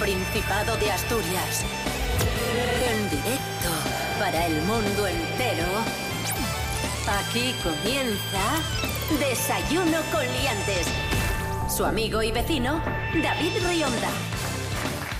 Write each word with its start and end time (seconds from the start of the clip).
Principado 0.00 0.78
de 0.78 0.90
Asturias. 0.90 1.62
En 2.90 3.10
directo 3.10 3.68
para 4.18 4.46
el 4.46 4.62
mundo 4.62 5.06
entero. 5.06 5.66
Aquí 7.06 7.54
comienza 7.62 8.62
Desayuno 9.18 9.98
con 10.10 10.22
Liantes. 10.22 10.86
Su 11.68 11.84
amigo 11.84 12.22
y 12.22 12.32
vecino, 12.32 12.82
David 13.22 13.52
Rionda. 13.68 14.08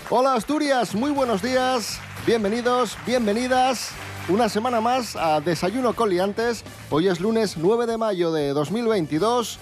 Hola 0.09 0.33
Asturias, 0.33 0.95
muy 0.95 1.11
buenos 1.11 1.43
días. 1.43 2.01
Bienvenidos, 2.27 2.97
bienvenidas. 3.05 3.91
Una 4.31 4.49
semana 4.49 4.81
más 4.81 5.15
a 5.15 5.43
Desayuno 5.43 5.95
con 5.95 6.09
Liantes. 6.09 6.65
Hoy 6.89 7.09
es 7.09 7.21
lunes 7.21 7.59
9 7.59 7.85
de 7.85 7.99
mayo 7.99 8.33
de 8.33 8.55
2022. 8.55 9.59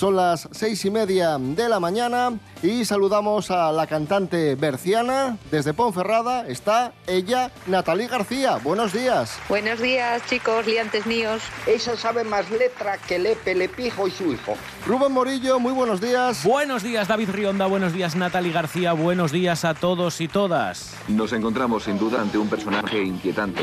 Son 0.00 0.16
las 0.16 0.48
seis 0.52 0.82
y 0.86 0.90
media 0.90 1.36
de 1.38 1.68
la 1.68 1.78
mañana 1.78 2.32
y 2.62 2.86
saludamos 2.86 3.50
a 3.50 3.70
la 3.70 3.86
cantante 3.86 4.54
berciana. 4.54 5.36
Desde 5.50 5.74
Ponferrada 5.74 6.48
está 6.48 6.94
ella, 7.06 7.50
Natalie 7.66 8.06
García. 8.06 8.56
Buenos 8.64 8.94
días. 8.94 9.38
Buenos 9.46 9.78
días, 9.78 10.22
chicos, 10.26 10.66
liantes 10.66 11.04
míos. 11.04 11.42
Esa 11.66 11.98
sabe 11.98 12.24
más 12.24 12.50
letra 12.50 12.96
que 12.96 13.18
Lepe, 13.18 13.54
Lepijo 13.54 14.08
y 14.08 14.10
su 14.10 14.32
hijo. 14.32 14.54
Rubén 14.86 15.12
Morillo, 15.12 15.60
muy 15.60 15.74
buenos 15.74 16.00
días. 16.00 16.44
Buenos 16.44 16.82
días, 16.82 17.06
David 17.06 17.28
Rionda. 17.28 17.66
Buenos 17.66 17.92
días, 17.92 18.16
Natalie 18.16 18.52
García. 18.52 18.94
Buenos 18.94 19.32
días 19.32 19.66
a 19.66 19.74
todos 19.74 20.22
y 20.22 20.28
todas. 20.28 20.94
Nos 21.08 21.34
encontramos 21.34 21.84
sin 21.84 21.98
duda 21.98 22.22
ante 22.22 22.38
un 22.38 22.48
personaje 22.48 23.02
inquietante. 23.02 23.60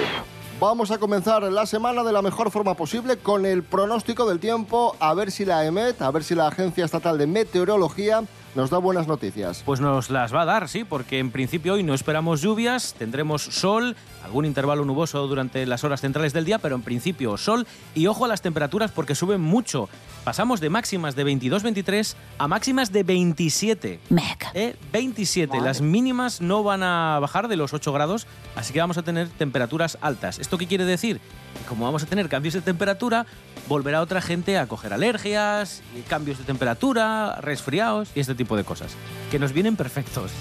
Vamos 0.60 0.90
a 0.90 0.98
comenzar 0.98 1.44
la 1.44 1.68
semana 1.68 2.04
de 2.04 2.12
la 2.12 2.24
mejor 2.24 2.50
forma 2.50 2.74
posible 2.74 3.18
con 3.18 3.46
el 3.46 3.62
pronóstico 3.62 4.28
del 4.28 4.40
tiempo, 4.40 4.96
a 5.00 5.14
ver 5.14 5.30
si 5.32 5.46
la 5.46 5.64
EMET, 5.64 6.02
a 6.02 6.10
ver 6.10 6.24
si 6.24 6.34
la 6.34 6.48
Agencia 6.48 6.84
Estatal 6.84 7.20
de 7.20 7.28
Meteorología 7.28 8.24
nos 8.58 8.72
da 8.72 8.80
buenas 8.80 9.08
noticias. 9.08 9.62
Pues 9.64 9.80
nos 9.80 10.10
las 10.10 10.34
va 10.34 10.42
a 10.42 10.46
dar, 10.46 10.68
sí, 10.68 10.84
porque 10.84 11.20
en 11.20 11.30
principio 11.30 11.76
hoy 11.76 11.84
no 11.84 11.94
esperamos 11.94 12.42
lluvias, 12.42 12.96
tendremos 12.98 13.44
sol, 13.44 13.96
algún 14.26 14.46
intervalo 14.46 14.84
nuboso 14.84 15.28
durante 15.28 15.64
las 15.68 15.84
horas 15.84 16.02
centrales 16.02 16.34
del 16.34 16.44
día, 16.44 16.58
pero 16.58 16.74
en 16.74 16.82
principio 16.82 17.38
sol 17.38 17.68
y 17.94 18.08
ojo 18.08 18.26
a 18.26 18.28
las 18.28 18.42
temperaturas 18.42 18.92
porque 18.92 19.14
suben 19.14 19.42
mucho. 19.42 19.90
Pasamos 20.24 20.60
de 20.60 20.72
máximas 20.72 21.16
de 21.16 21.24
22-23 21.24 22.16
a 22.40 22.48
máximas 22.48 22.92
de 22.92 23.04
27. 23.04 24.00
Meca. 24.10 24.52
¿Eh? 24.56 24.76
27. 24.92 25.62
Las 25.62 25.82
mínimas 25.82 26.42
no 26.42 26.64
van 26.64 26.82
a 26.82 27.20
bajar 27.20 27.50
de 27.50 27.58
los 27.58 27.76
8 27.76 27.94
grados, 27.94 28.26
así 28.56 28.74
que 28.74 28.80
vamos 28.80 28.98
a 28.98 29.04
tener 29.04 29.30
temperaturas 29.30 30.00
altas. 30.02 30.40
¿Esto 30.40 30.58
qué 30.58 30.66
quiere 30.66 30.86
decir? 30.86 31.22
Que 31.56 31.64
como 31.68 31.86
vamos 31.86 32.04
a 32.04 32.06
tener 32.06 32.30
cambios 32.30 32.54
de 32.54 32.62
temperatura, 32.62 33.26
volverá 33.68 34.02
otra 34.02 34.22
gente 34.22 34.58
a 34.58 34.68
coger 34.68 34.94
alergias, 34.94 35.82
y 35.96 36.02
cambios 36.02 36.38
de 36.38 36.44
temperatura, 36.44 37.40
resfriados 37.42 38.10
y 38.16 38.20
este 38.20 38.36
tipo 38.36 38.56
de 38.56 38.64
cosas, 38.64 38.92
que 39.32 39.40
nos 39.40 39.54
vienen 39.54 39.76
perfectos. 39.76 40.32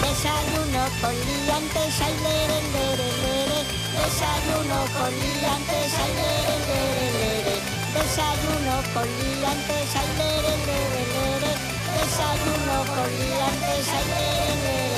Desayuno 0.00 0.82
con 1.00 1.14
liantes, 1.14 2.00
ay, 2.00 2.14
lere, 2.22 2.58
lere, 2.74 3.08
lere. 3.22 3.60
Desayuno 3.98 4.78
con 4.96 5.10
liantes, 5.10 5.92
ay, 5.98 6.12
lere, 6.18 6.56
lere, 6.68 7.06
lere. 7.18 7.56
Desayuno 7.94 8.74
con 8.94 9.06
liantes, 9.06 9.88
ay, 9.94 10.10
lere, 10.18 10.54
lere, 10.68 11.02
lere. 11.14 11.52
Desayuno 11.98 12.76
con 12.94 13.08
liantes, 13.18 13.88
ay, 13.94 14.04
lere, 14.08 14.54
lere. 14.64 14.97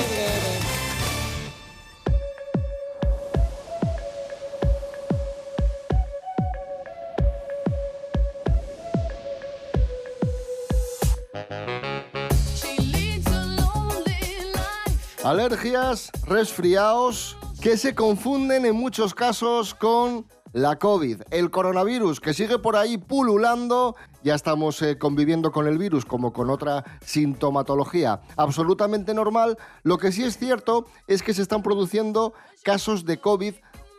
Alergias, 15.31 16.11
resfriados, 16.27 17.37
que 17.61 17.77
se 17.77 17.95
confunden 17.95 18.65
en 18.65 18.75
muchos 18.75 19.15
casos 19.15 19.73
con 19.73 20.25
la 20.51 20.77
COVID, 20.77 21.21
el 21.31 21.49
coronavirus 21.51 22.19
que 22.19 22.33
sigue 22.33 22.59
por 22.59 22.75
ahí 22.75 22.97
pululando. 22.97 23.95
Ya 24.25 24.35
estamos 24.35 24.81
eh, 24.81 24.97
conviviendo 24.97 25.53
con 25.53 25.67
el 25.67 25.77
virus 25.77 26.03
como 26.03 26.33
con 26.33 26.49
otra 26.49 26.83
sintomatología 27.05 28.19
absolutamente 28.35 29.13
normal. 29.13 29.57
Lo 29.83 29.97
que 29.97 30.11
sí 30.11 30.25
es 30.25 30.37
cierto 30.37 30.85
es 31.07 31.23
que 31.23 31.33
se 31.33 31.43
están 31.43 31.63
produciendo 31.63 32.33
casos 32.61 33.05
de 33.05 33.21
COVID 33.21 33.53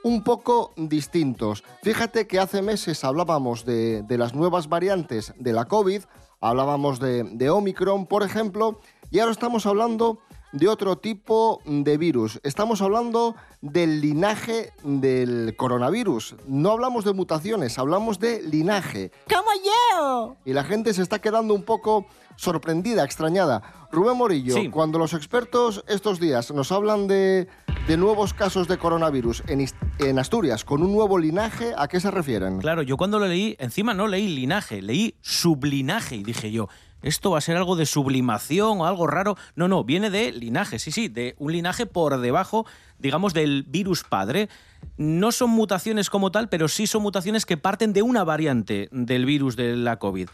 un 0.05 0.25
poco 0.25 0.75
distintos. 0.77 1.65
Fíjate 1.83 2.27
que 2.27 2.41
hace 2.41 2.61
meses 2.61 3.05
hablábamos 3.05 3.65
de, 3.65 4.05
las 4.07 4.35
nuevas 4.35 4.69
variantes 4.69 5.33
de 5.39 5.55
la 5.55 5.65
COVID, 5.65 6.03
hablábamos 6.43 7.01
de, 7.01 7.23
de 7.25 7.49
Omicron, 7.49 8.05
por 8.05 8.23
ejemplo, 8.23 8.81
y 9.11 9.21
ahora 9.21 9.33
estamos 9.33 9.65
hablando 9.65 10.19
de 10.53 10.69
otro 10.69 10.97
tipo 10.97 11.61
de 11.65 11.97
virus. 11.99 12.41
Estamos 12.43 12.83
hablando 12.83 13.35
del 13.61 14.01
linaje 14.01 14.73
del 14.85 15.55
coronavirus. 15.57 16.37
No 16.47 16.71
hablamos 16.73 17.05
de 17.05 17.13
mutaciones, 17.15 17.79
hablamos 17.79 18.19
de 18.19 18.43
linaje. 18.43 19.11
¡Como 19.29 19.49
yo! 19.65 20.37
Y 20.45 20.53
la 20.53 20.65
gente 20.65 20.93
se 20.95 21.03
está 21.03 21.21
quedando 21.21 21.55
un 21.55 21.63
poco 21.63 22.07
sorprendida, 22.37 23.05
extrañada. 23.05 23.63
Rubén 23.93 24.17
Morillo, 24.17 24.55
Sí. 24.55 24.69
cuando 24.71 24.99
los 24.99 25.13
expertos 25.15 25.85
estos 25.87 26.19
días 26.19 26.51
nos 26.53 26.73
hablan 26.73 27.07
de, 27.07 27.47
de 27.87 27.97
nuevos 27.97 28.33
casos 28.35 28.67
de 28.69 28.79
coronavirus 28.79 29.43
en, 29.49 29.67
en 29.99 30.19
Asturias 30.19 30.65
con 30.65 30.83
un 30.83 30.93
nuevo 30.93 31.19
linaje, 31.19 31.73
¿a 31.77 31.89
qué 31.89 32.01
se 32.01 32.11
refieren? 32.11 32.59
Claro, 32.59 32.83
yo 32.83 32.97
cuando 32.97 33.19
lo 33.19 33.27
leí, 33.27 33.55
encima 33.59 33.93
no 33.95 34.09
leí 34.09 34.29
linaje, 34.29 34.81
leí 34.81 35.15
sublinaje 35.21 36.17
y 36.17 36.23
dije 36.25 36.51
yo, 36.51 36.69
esto 37.03 37.31
va 37.31 37.39
a 37.39 37.43
ser 37.43 37.57
algo 37.57 37.77
de 37.77 37.87
sublimación 37.87 38.81
o 38.81 38.87
algo 38.87 39.07
raro. 39.07 39.37
No, 39.55 39.69
no, 39.69 39.85
viene 39.85 40.11
de 40.11 40.33
linaje, 40.33 40.79
sí, 40.79 40.91
sí, 40.93 41.09
de 41.09 41.35
un 41.39 41.53
linaje 41.53 41.87
por 41.87 42.21
debajo, 42.21 42.67
digamos, 42.99 43.35
del 43.35 43.65
virus 43.65 44.05
padre. 44.05 44.49
No 44.97 45.33
son 45.33 45.51
mutaciones 45.51 46.11
como 46.11 46.31
tal, 46.31 46.49
pero 46.49 46.69
sí 46.69 46.87
son 46.87 47.03
mutaciones 47.03 47.47
que 47.47 47.57
parten 47.57 47.93
de 47.93 48.03
una 48.03 48.25
variante 48.25 48.89
del 48.93 49.27
virus 49.27 49.57
de 49.57 49.77
la 49.77 49.99
COVID. 49.99 50.29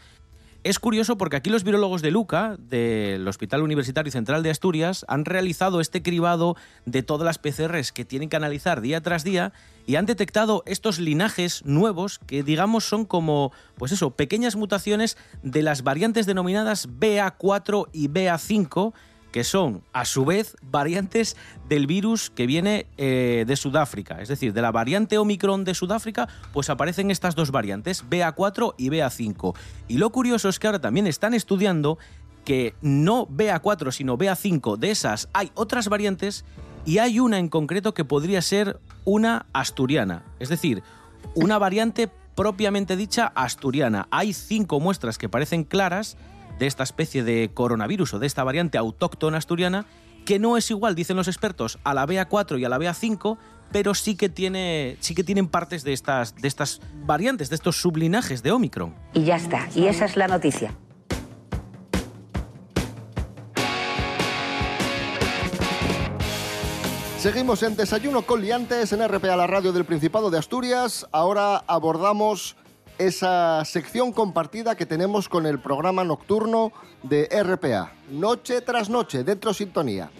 Es 0.65 0.77
curioso 0.77 1.17
porque 1.17 1.37
aquí 1.37 1.49
los 1.49 1.63
virólogos 1.63 2.01
de 2.01 2.11
Luca, 2.11 2.57
del 2.59 3.25
Hospital 3.29 3.63
Universitario 3.63 4.11
Central 4.11 4.43
de 4.43 4.49
Asturias, 4.49 5.05
han 5.07 5.23
realizado 5.23 5.79
este 5.79 6.01
cribado 6.01 6.57
de 6.85 7.01
todas 7.01 7.25
las 7.25 7.37
PCRs 7.37 7.93
que 7.93 8.03
tienen 8.03 8.27
que 8.27 8.35
analizar 8.35 8.81
día 8.81 8.99
tras 8.99 9.23
día 9.23 9.53
y 9.87 9.95
han 9.95 10.05
detectado 10.05 10.63
estos 10.65 10.99
linajes 10.99 11.63
nuevos 11.63 12.19
que 12.19 12.43
digamos 12.43 12.83
son 12.83 13.05
como, 13.05 13.53
pues 13.77 13.93
eso, 13.93 14.11
pequeñas 14.11 14.57
mutaciones 14.57 15.15
de 15.43 15.63
las 15.63 15.83
variantes 15.83 16.25
denominadas 16.25 16.89
BA4 16.89 17.87
y 17.93 18.09
BA5 18.09 18.93
que 19.31 19.43
son, 19.43 19.83
a 19.93 20.05
su 20.05 20.25
vez, 20.25 20.55
variantes 20.61 21.37
del 21.67 21.87
virus 21.87 22.29
que 22.29 22.47
viene 22.47 22.87
eh, 22.97 23.45
de 23.47 23.55
Sudáfrica. 23.55 24.21
Es 24.21 24.27
decir, 24.27 24.53
de 24.53 24.61
la 24.61 24.71
variante 24.71 25.17
Omicron 25.17 25.63
de 25.63 25.73
Sudáfrica, 25.73 26.27
pues 26.53 26.69
aparecen 26.69 27.11
estas 27.11 27.35
dos 27.35 27.51
variantes, 27.51 28.03
BA4 28.09 28.73
y 28.77 28.89
BA5. 28.89 29.55
Y 29.87 29.97
lo 29.97 30.09
curioso 30.11 30.49
es 30.49 30.59
que 30.59 30.67
ahora 30.67 30.79
también 30.79 31.07
están 31.07 31.33
estudiando 31.33 31.97
que 32.45 32.73
no 32.81 33.27
BA4, 33.27 33.91
sino 33.91 34.17
BA5 34.17 34.77
de 34.77 34.91
esas 34.91 35.29
hay 35.33 35.51
otras 35.53 35.89
variantes 35.89 36.45
y 36.85 36.97
hay 36.97 37.19
una 37.19 37.37
en 37.37 37.49
concreto 37.49 37.93
que 37.93 38.05
podría 38.05 38.41
ser 38.41 38.79
una 39.05 39.45
asturiana. 39.53 40.23
Es 40.39 40.49
decir, 40.49 40.81
una 41.35 41.59
variante 41.59 42.09
propiamente 42.35 42.95
dicha 42.95 43.31
asturiana. 43.35 44.07
Hay 44.11 44.33
cinco 44.33 44.79
muestras 44.79 45.17
que 45.17 45.29
parecen 45.29 45.63
claras 45.63 46.17
de 46.59 46.67
esta 46.67 46.83
especie 46.83 47.23
de 47.23 47.49
coronavirus 47.53 48.13
o 48.13 48.19
de 48.19 48.27
esta 48.27 48.43
variante 48.43 48.77
autóctona 48.77 49.37
asturiana, 49.37 49.85
que 50.25 50.37
no 50.37 50.57
es 50.57 50.69
igual, 50.69 50.93
dicen 50.93 51.15
los 51.15 51.27
expertos, 51.27 51.79
a 51.83 51.93
la 51.93 52.05
BA4 52.05 52.59
y 52.59 52.65
a 52.65 52.69
la 52.69 52.77
BA5, 52.77 53.37
pero 53.71 53.95
sí 53.95 54.15
que, 54.15 54.29
tiene, 54.29 54.97
sí 54.99 55.15
que 55.15 55.23
tienen 55.23 55.47
partes 55.47 55.83
de 55.83 55.93
estas, 55.93 56.35
de 56.35 56.47
estas 56.47 56.81
variantes, 57.05 57.49
de 57.49 57.55
estos 57.55 57.79
sublinajes 57.81 58.43
de 58.43 58.51
Omicron. 58.51 58.93
Y 59.13 59.23
ya 59.23 59.37
está. 59.37 59.67
Y 59.73 59.87
esa 59.87 60.05
es 60.05 60.17
la 60.17 60.27
noticia. 60.27 60.73
Seguimos 67.19 67.63
en 67.63 67.75
Desayuno 67.75 68.21
con 68.21 68.41
Liantes 68.41 68.93
en 68.93 69.05
RPA, 69.05 69.35
la 69.35 69.45
radio 69.45 69.73
del 69.73 69.83
Principado 69.83 70.29
de 70.29 70.37
Asturias. 70.37 71.05
Ahora 71.11 71.57
abordamos 71.67 72.55
esa 72.99 73.63
sección 73.65 74.11
compartida 74.11 74.75
que 74.75 74.85
tenemos 74.85 75.27
con 75.29 75.45
el 75.47 75.59
programa 75.59 76.03
nocturno 76.03 76.71
de 77.01 77.27
RPA. 77.43 77.93
Noche 78.11 78.61
tras 78.61 78.89
noche, 78.89 79.23
dentro 79.23 79.51
sintonía. 79.53 80.11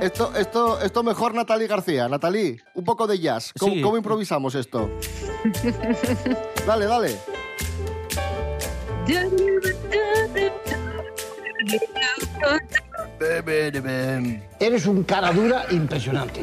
Esto, 0.00 0.32
esto, 0.36 0.80
esto 0.80 1.02
mejor 1.02 1.34
Natalie 1.34 1.66
García. 1.66 2.08
Natalie, 2.08 2.62
un 2.74 2.84
poco 2.84 3.06
de 3.06 3.18
jazz. 3.18 3.52
¿Cómo, 3.58 3.74
Sí. 3.74 3.82
cómo 3.82 3.96
improvisamos 3.96 4.54
esto? 4.54 4.90
dale, 6.66 6.86
dale. 6.86 7.18
Eres 14.60 14.86
un 14.86 15.02
cara 15.04 15.32
dura 15.32 15.64
impresionante. 15.70 16.42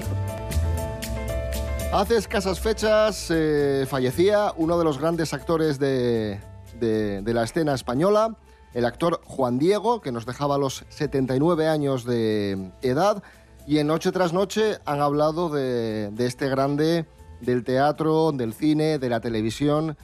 Hace 1.93 2.15
escasas 2.15 2.61
fechas 2.61 3.27
eh, 3.31 3.85
fallecía 3.85 4.53
uno 4.55 4.77
de 4.77 4.85
los 4.85 4.97
grandes 4.97 5.33
actores 5.33 5.77
de, 5.77 6.39
la 6.79 7.43
escena 7.43 7.73
española, 7.73 8.38
el 8.73 8.85
actor 8.85 9.19
Juan 9.25 9.59
Diego, 9.59 9.99
que 9.99 10.13
nos 10.13 10.25
dejaba 10.25 10.55
a 10.55 10.57
los 10.57 10.85
79 10.88 11.67
años 11.67 12.05
de 12.05 12.71
edad, 12.81 13.21
y 13.67 13.79
en 13.79 13.88
Noche 13.88 14.13
tras 14.13 14.31
Noche 14.31 14.77
han 14.85 15.01
hablado 15.01 15.49
de, 15.49 16.13
este 16.17 16.47
grande 16.47 17.07
del 17.41 17.65
teatro, 17.65 18.31
del 18.31 18.53
cine, 18.53 18.97
de 18.97 19.09
la 19.09 19.19
televisión 19.19 19.97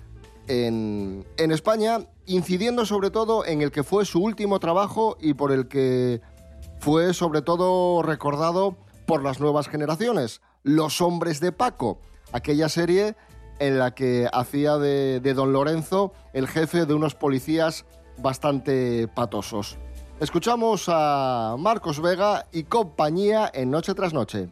en 0.48 1.25
España, 1.38 2.01
incidiendo 2.25 2.86
sobre 2.86 3.12
todo 3.12 3.45
en 3.45 3.62
el 3.62 3.72
que 3.72 3.84
fue 3.84 4.04
su 4.04 4.22
último 4.22 4.60
trabajo 4.60 5.18
y 5.22 5.36
por 5.36 5.54
el 5.54 5.69
que 5.69 6.19
fue 6.80 7.13
sobre 7.13 7.42
todo 7.42 8.04
recordado 8.04 8.75
por 9.06 9.24
las 9.24 9.39
nuevas 9.39 9.69
generaciones, 9.69 10.42
Los 10.63 11.01
Hombres 11.01 11.39
de 11.39 11.51
Paco, 11.51 12.00
aquella 12.31 12.69
serie 12.69 13.15
en 13.59 13.80
la 13.80 13.95
que 13.95 14.30
hacía 14.31 14.77
de, 14.77 15.19
de 15.19 15.33
don 15.33 15.54
Lorenzo 15.54 16.13
el 16.33 16.48
jefe 16.48 16.86
de 16.86 16.94
unos 16.94 17.15
policías 17.15 17.86
bastante 18.18 19.07
patosos. 19.07 19.77
Escuchamos 20.19 20.86
a 20.88 21.56
Marcos 21.59 22.01
Vega 22.01 22.48
y 22.51 22.63
compañía 22.63 23.51
en 23.54 23.69
Noche 23.69 23.94
tras 23.94 24.13
Noche. 24.13 24.50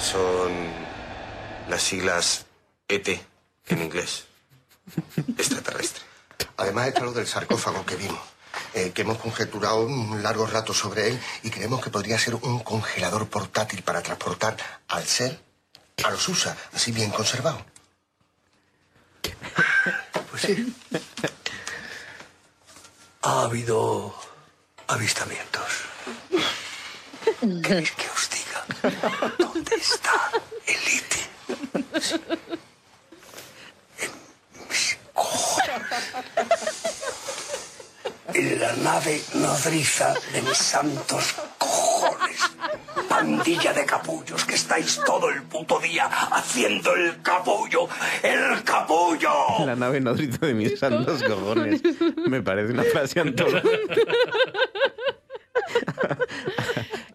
Son 0.00 0.52
las 1.68 1.82
siglas 1.82 2.46
ET 2.88 3.08
en 3.68 3.82
inglés. 3.82 4.26
Extraterrestre. 5.38 6.04
Además 6.56 6.88
está 6.88 7.04
lo 7.04 7.12
del 7.12 7.26
sarcófago 7.26 7.84
que 7.84 7.96
vimos, 7.96 8.20
eh, 8.74 8.92
que 8.92 9.02
hemos 9.02 9.18
conjeturado 9.18 9.82
un 9.82 10.22
largo 10.22 10.46
rato 10.46 10.72
sobre 10.72 11.08
él 11.08 11.20
y 11.42 11.50
creemos 11.50 11.82
que 11.82 11.90
podría 11.90 12.18
ser 12.18 12.36
un 12.36 12.60
congelador 12.60 13.28
portátil 13.28 13.82
para 13.82 14.02
transportar 14.02 14.56
al 14.88 15.04
ser 15.06 15.40
a 16.04 16.10
los 16.10 16.28
USA, 16.28 16.56
así 16.72 16.92
bien 16.92 17.10
conservado. 17.10 17.64
Pues 20.30 20.42
sí. 20.42 20.74
Ha 23.22 23.42
habido 23.42 24.14
avistamientos. 24.86 25.64
¿Qué 27.40 27.62
queréis 27.62 27.90
que 27.92 28.08
os 28.08 28.30
diga? 28.30 28.64
¿Dónde 29.38 29.74
está 29.76 30.30
el 30.66 30.88
ITE? 30.94 31.28
En 33.98 34.10
mis 34.68 34.98
cojones. 35.12 36.69
En 38.34 38.60
la 38.60 38.72
nave 38.76 39.20
nodriza 39.34 40.14
de 40.32 40.42
mis 40.42 40.56
santos 40.56 41.34
cojones. 41.58 42.40
Pandilla 43.08 43.72
de 43.72 43.84
capullos 43.84 44.44
que 44.44 44.54
estáis 44.54 45.00
todo 45.04 45.30
el 45.30 45.42
puto 45.42 45.78
día 45.80 46.06
haciendo 46.06 46.94
el 46.94 47.20
capullo. 47.22 47.88
¡El 48.22 48.62
capullo! 48.62 49.30
La 49.66 49.74
nave 49.76 50.00
nodriza 50.00 50.46
de 50.46 50.54
mis 50.54 50.78
santos 50.78 51.22
cojones. 51.22 51.82
Me 52.26 52.42
parece 52.42 52.72
una 52.72 52.84
frase 52.84 53.20
antigua. 53.20 53.62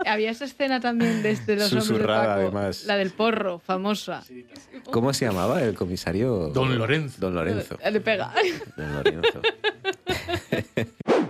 Había 0.05 0.29
esa 0.31 0.45
escena 0.45 0.79
también 0.79 1.23
desde 1.23 1.55
los 1.55 1.71
hombres 1.71 1.87
de 1.87 1.95
Susurrada, 1.95 2.27
Paco, 2.35 2.41
además. 2.41 2.83
la 2.85 2.95
del 2.95 3.09
porro, 3.11 3.57
famosa. 3.59 4.23
¿Cómo 4.91 5.13
se 5.13 5.25
llamaba 5.25 5.63
el 5.63 5.73
comisario? 5.73 6.49
Don 6.49 6.77
Lorenzo. 6.77 7.17
Don 7.19 7.33
Lorenzo. 7.33 7.77
Le 7.91 8.01
pega. 8.01 8.31
Don 8.77 8.93
Lorenzo. 8.93 9.41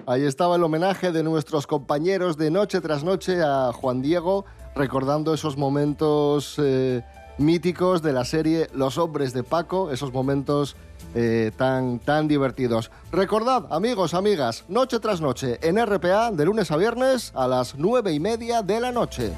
Ahí 0.08 0.24
estaba 0.24 0.56
el 0.56 0.64
homenaje 0.64 1.12
de 1.12 1.24
nuestros 1.24 1.66
compañeros 1.66 2.38
de 2.38 2.52
Noche 2.52 2.80
tras 2.80 3.04
Noche 3.04 3.42
a 3.42 3.72
Juan 3.74 4.04
Diego, 4.04 4.46
recordando 4.76 5.34
esos 5.34 5.58
momentos 5.58 6.56
eh, 6.60 7.02
míticos 7.40 8.04
de 8.04 8.14
la 8.14 8.24
serie 8.24 8.68
Los 8.76 9.00
Hombres 9.00 9.34
de 9.34 9.42
Paco, 9.42 9.90
esos 9.92 10.14
momentos 10.14 10.76
eh, 11.16 11.52
tan, 11.58 11.98
tan 11.98 12.28
divertidos. 12.28 12.92
Recordad, 13.12 13.66
amigos, 13.72 14.14
amigas, 14.14 14.64
Noche 14.68 15.00
tras 15.00 15.22
Noche 15.22 15.58
en 15.64 15.84
RPA 15.84 16.30
de 16.32 16.46
lunes 16.46 16.70
a 16.70 16.78
viernes 16.78 17.32
a 17.34 17.48
las 17.48 17.74
nueve 17.76 18.14
y 18.14 18.20
media 18.20 18.62
de 18.62 18.80
la 18.80 18.92
noche. 18.92 19.32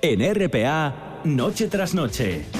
En 0.00 0.20
RPA, 0.32 0.94
Noche 1.24 1.66
tras 1.66 1.92
Noche. 1.92 2.59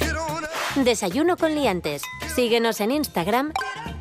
Desayuno 0.75 1.35
con 1.35 1.53
liantes. 1.53 2.01
Síguenos 2.33 2.79
en 2.79 2.91
Instagram, 2.91 3.51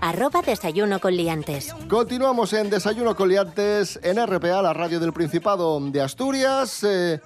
arroba 0.01 0.41
desayuno 0.41 1.01
con 1.01 1.17
liantes. 1.17 1.75
Continuamos 1.89 2.53
en 2.53 2.71
Desayuno 2.71 3.17
Coliantes 3.17 3.99
en 4.05 4.25
RPA, 4.25 4.63
la 4.63 4.73
radio 4.73 5.01
del 5.01 5.13
Principado 5.13 5.81
de 5.81 6.01
Asturias. 6.01 6.85
Eh, 6.85 7.21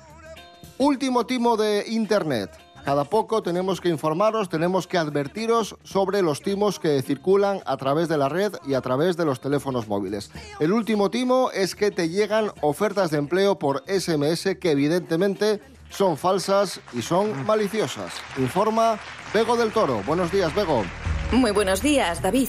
último 0.78 1.26
timo 1.26 1.58
de 1.58 1.84
Internet. 1.88 2.52
Cada 2.86 3.04
poco 3.04 3.42
tenemos 3.42 3.82
que 3.82 3.90
informaros, 3.90 4.48
tenemos 4.48 4.86
que 4.86 4.96
advertiros 4.96 5.76
sobre 5.84 6.22
los 6.22 6.40
timos 6.40 6.78
que 6.80 7.02
circulan 7.02 7.60
a 7.66 7.76
través 7.76 8.08
de 8.08 8.16
la 8.16 8.30
red 8.30 8.54
y 8.66 8.74
a 8.74 8.80
través 8.80 9.16
de 9.18 9.26
los 9.26 9.40
teléfonos 9.40 9.88
móviles. 9.88 10.30
El 10.58 10.72
último 10.72 11.10
timo 11.10 11.50
es 11.50 11.74
que 11.74 11.90
te 11.90 12.08
llegan 12.08 12.50
ofertas 12.62 13.10
de 13.10 13.18
empleo 13.18 13.58
por 13.58 13.84
SMS 13.86 14.56
que 14.58 14.70
evidentemente 14.70 15.60
son 15.94 16.16
falsas 16.16 16.80
y 16.92 17.02
son 17.02 17.46
maliciosas. 17.46 18.14
Informa 18.36 18.98
Bego 19.32 19.56
del 19.56 19.72
Toro. 19.72 20.02
Buenos 20.04 20.32
días, 20.32 20.54
Bego. 20.54 20.84
Muy 21.32 21.52
buenos 21.52 21.82
días, 21.82 22.20
David. 22.20 22.48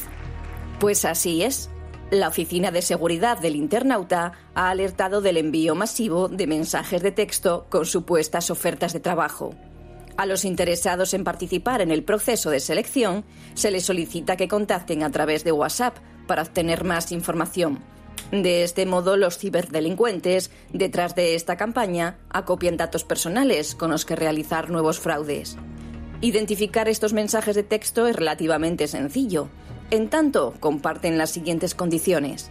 Pues 0.79 1.05
así 1.05 1.43
es. 1.43 1.69
La 2.11 2.27
Oficina 2.27 2.71
de 2.71 2.81
Seguridad 2.81 3.39
del 3.39 3.55
Internauta 3.55 4.33
ha 4.53 4.69
alertado 4.69 5.21
del 5.21 5.37
envío 5.37 5.73
masivo 5.75 6.27
de 6.27 6.47
mensajes 6.47 7.01
de 7.01 7.11
texto 7.11 7.65
con 7.69 7.85
supuestas 7.85 8.51
ofertas 8.51 8.93
de 8.93 8.99
trabajo. 8.99 9.55
A 10.17 10.25
los 10.25 10.45
interesados 10.45 11.13
en 11.13 11.23
participar 11.23 11.81
en 11.81 11.91
el 11.91 12.03
proceso 12.03 12.49
de 12.49 12.59
selección 12.59 13.25
se 13.53 13.71
les 13.71 13.85
solicita 13.85 14.37
que 14.37 14.47
contacten 14.47 15.03
a 15.03 15.11
través 15.11 15.43
de 15.43 15.51
WhatsApp 15.51 15.97
para 16.27 16.43
obtener 16.43 16.83
más 16.83 17.11
información. 17.11 17.83
De 18.31 18.63
este 18.63 18.85
modo, 18.85 19.17
los 19.17 19.37
ciberdelincuentes, 19.37 20.51
detrás 20.73 21.15
de 21.15 21.35
esta 21.35 21.57
campaña, 21.57 22.17
acopian 22.29 22.77
datos 22.77 23.03
personales 23.03 23.75
con 23.75 23.91
los 23.91 24.05
que 24.05 24.15
realizar 24.15 24.69
nuevos 24.69 24.99
fraudes. 24.99 25.57
Identificar 26.21 26.89
estos 26.89 27.13
mensajes 27.13 27.55
de 27.55 27.63
texto 27.63 28.07
es 28.07 28.15
relativamente 28.15 28.87
sencillo. 28.87 29.49
En 29.91 30.09
tanto, 30.09 30.55
comparten 30.59 31.17
las 31.17 31.29
siguientes 31.29 31.75
condiciones. 31.75 32.49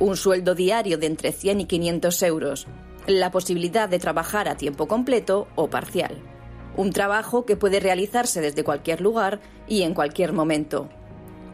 Un 0.00 0.16
sueldo 0.16 0.54
diario 0.54 0.98
de 0.98 1.06
entre 1.06 1.30
100 1.30 1.60
y 1.60 1.64
500 1.66 2.22
euros. 2.24 2.66
La 3.06 3.30
posibilidad 3.30 3.88
de 3.88 4.00
trabajar 4.00 4.48
a 4.48 4.56
tiempo 4.56 4.88
completo 4.88 5.46
o 5.54 5.70
parcial. 5.70 6.18
Un 6.76 6.90
trabajo 6.90 7.44
que 7.44 7.56
puede 7.56 7.78
realizarse 7.78 8.40
desde 8.40 8.64
cualquier 8.64 9.00
lugar 9.00 9.40
y 9.68 9.82
en 9.82 9.94
cualquier 9.94 10.32
momento. 10.32 10.88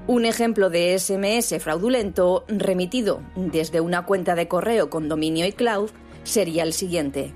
Un 0.08 0.24
ejemplo 0.24 0.70
de 0.70 0.98
SMS 0.98 1.62
fraudulento 1.62 2.46
remitido 2.48 3.20
desde 3.36 3.82
una 3.82 4.06
cuenta 4.06 4.34
de 4.34 4.48
correo 4.48 4.88
con 4.88 5.06
dominio 5.06 5.44
iCloud 5.44 5.90
sería 6.24 6.62
el 6.62 6.72
siguiente. 6.72 7.34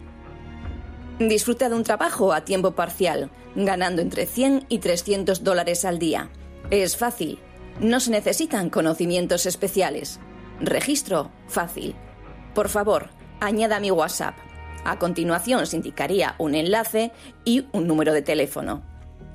Disfruta 1.18 1.68
de 1.68 1.74
un 1.74 1.82
trabajo 1.84 2.32
a 2.32 2.46
tiempo 2.46 2.70
parcial, 2.70 3.30
ganando 3.54 4.00
entre 4.00 4.24
100 4.24 4.64
y 4.70 4.78
300 4.78 5.44
dólares 5.44 5.84
al 5.84 5.98
día. 5.98 6.30
Es 6.70 6.96
fácil. 6.96 7.40
No 7.78 8.00
se 8.00 8.10
necesitan 8.10 8.70
conocimientos 8.70 9.44
especiales. 9.44 10.18
Registro 10.58 11.30
fácil. 11.48 11.94
Por 12.54 12.70
favor, 12.70 13.10
añada 13.40 13.80
mi 13.80 13.90
WhatsApp. 13.90 14.34
A 14.86 14.98
continuación 14.98 15.66
se 15.66 15.76
indicaría 15.76 16.36
un 16.38 16.54
enlace 16.54 17.12
y 17.44 17.66
un 17.72 17.86
número 17.86 18.14
de 18.14 18.22
teléfono. 18.22 18.91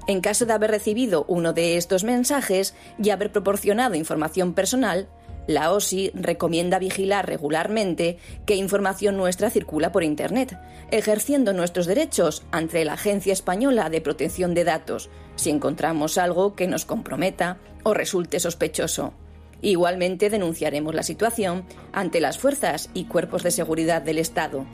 En 0.08 0.22
caso 0.22 0.46
de 0.46 0.54
haber 0.54 0.72
recibido 0.72 1.26
uno 1.28 1.52
de 1.52 1.76
estos 1.76 2.06
mensajes 2.06 2.74
y 3.02 3.10
haber 3.10 3.32
proporcionado 3.32 3.96
información 3.96 4.54
personal, 4.54 5.10
la 5.48 5.72
OSI 5.72 6.12
recomienda 6.14 6.80
vigilar 6.80 7.26
regularmente 7.26 8.18
qué 8.46 8.56
información 8.56 9.16
nuestra 9.18 9.50
circula 9.50 9.92
por 9.92 10.04
Internet, 10.04 10.58
ejerciendo 10.92 11.54
nuestros 11.54 11.86
derechos 11.86 12.44
ante 12.52 12.84
la 12.86 12.94
Agencia 12.94 13.34
Española 13.34 13.90
de 13.90 14.02
Protección 14.02 14.54
de 14.54 14.66
Datos 14.66 15.10
si 15.36 15.50
encontramos 15.50 16.18
algo 16.18 16.56
que 16.56 16.68
nos 16.68 16.86
comprometa 16.86 17.58
o 17.84 17.94
resulte 17.94 18.40
sospechoso. 18.40 19.14
Igualmente 19.62 20.30
denunciaremos 20.30 20.94
la 20.94 21.04
situación 21.04 21.66
ante 21.92 22.20
las 22.20 22.38
fuerzas 22.38 22.90
y 22.94 23.06
cuerpos 23.06 23.44
de 23.44 23.52
seguridad 23.52 24.02
del 24.02 24.20
Estado. 24.20 24.66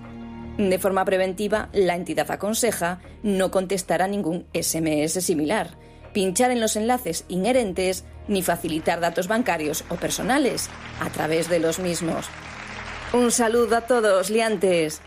De 0.58 0.80
forma 0.80 1.04
preventiva, 1.06 1.70
la 1.74 1.96
entidad 1.96 2.30
aconseja 2.30 3.00
no 3.24 3.50
contestar 3.52 4.02
a 4.02 4.08
ningún 4.08 4.46
SMS 4.54 5.24
similar 5.24 5.78
pinchar 6.14 6.52
en 6.52 6.62
los 6.62 6.76
enlaces 6.76 7.26
inherentes 7.28 8.06
ni 8.28 8.42
facilitar 8.42 9.02
datos 9.02 9.28
bancarios 9.28 9.84
o 9.90 9.96
personales 9.96 10.70
a 11.02 11.10
través 11.10 11.50
de 11.50 11.60
los 11.60 11.80
mismos. 11.80 12.28
Un 13.12 13.32
saludo 13.32 13.78
a 13.78 13.82
todos, 13.82 14.30
liantes. 14.30 15.02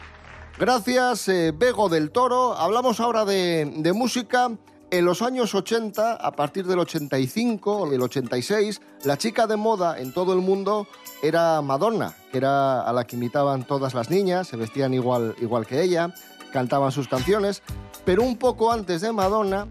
Gracias, 0.59 1.29
eh, 1.29 1.53
Bego 1.55 1.89
del 1.89 2.11
Toro. 2.11 2.55
Hablamos 2.55 3.01
ahora 3.01 3.25
de, 3.25 3.71
de 3.77 3.93
música. 3.93 4.51
En 4.97 5.05
los 5.05 5.21
años 5.21 5.55
80, 5.55 6.15
a 6.15 6.33
partir 6.33 6.67
del 6.67 6.79
85 6.79 7.81
o 7.83 7.91
del 7.91 8.01
86, 8.01 8.81
la 9.05 9.19
chica 9.19 9.47
de 9.47 9.57
moda 9.57 10.01
en 10.01 10.11
todo 10.13 10.33
el 10.33 10.39
mundo 10.41 10.89
era 11.23 11.61
Madonna, 11.61 12.15
que 12.33 12.39
era 12.39 12.81
a 12.81 12.93
la 12.95 13.07
que 13.07 13.17
imitaban 13.17 13.65
todas 13.67 13.93
las 13.93 14.09
niñas, 14.09 14.49
se 14.49 14.57
vestían 14.57 14.95
igual, 14.95 15.35
igual 15.39 15.67
que 15.67 15.83
ella, 15.83 16.15
cantaban 16.51 16.93
sus 16.93 17.09
canciones, 17.09 17.63
pero 18.07 18.23
un 18.23 18.39
poco 18.39 18.73
antes 18.73 19.03
de 19.03 19.13
Madonna, 19.13 19.67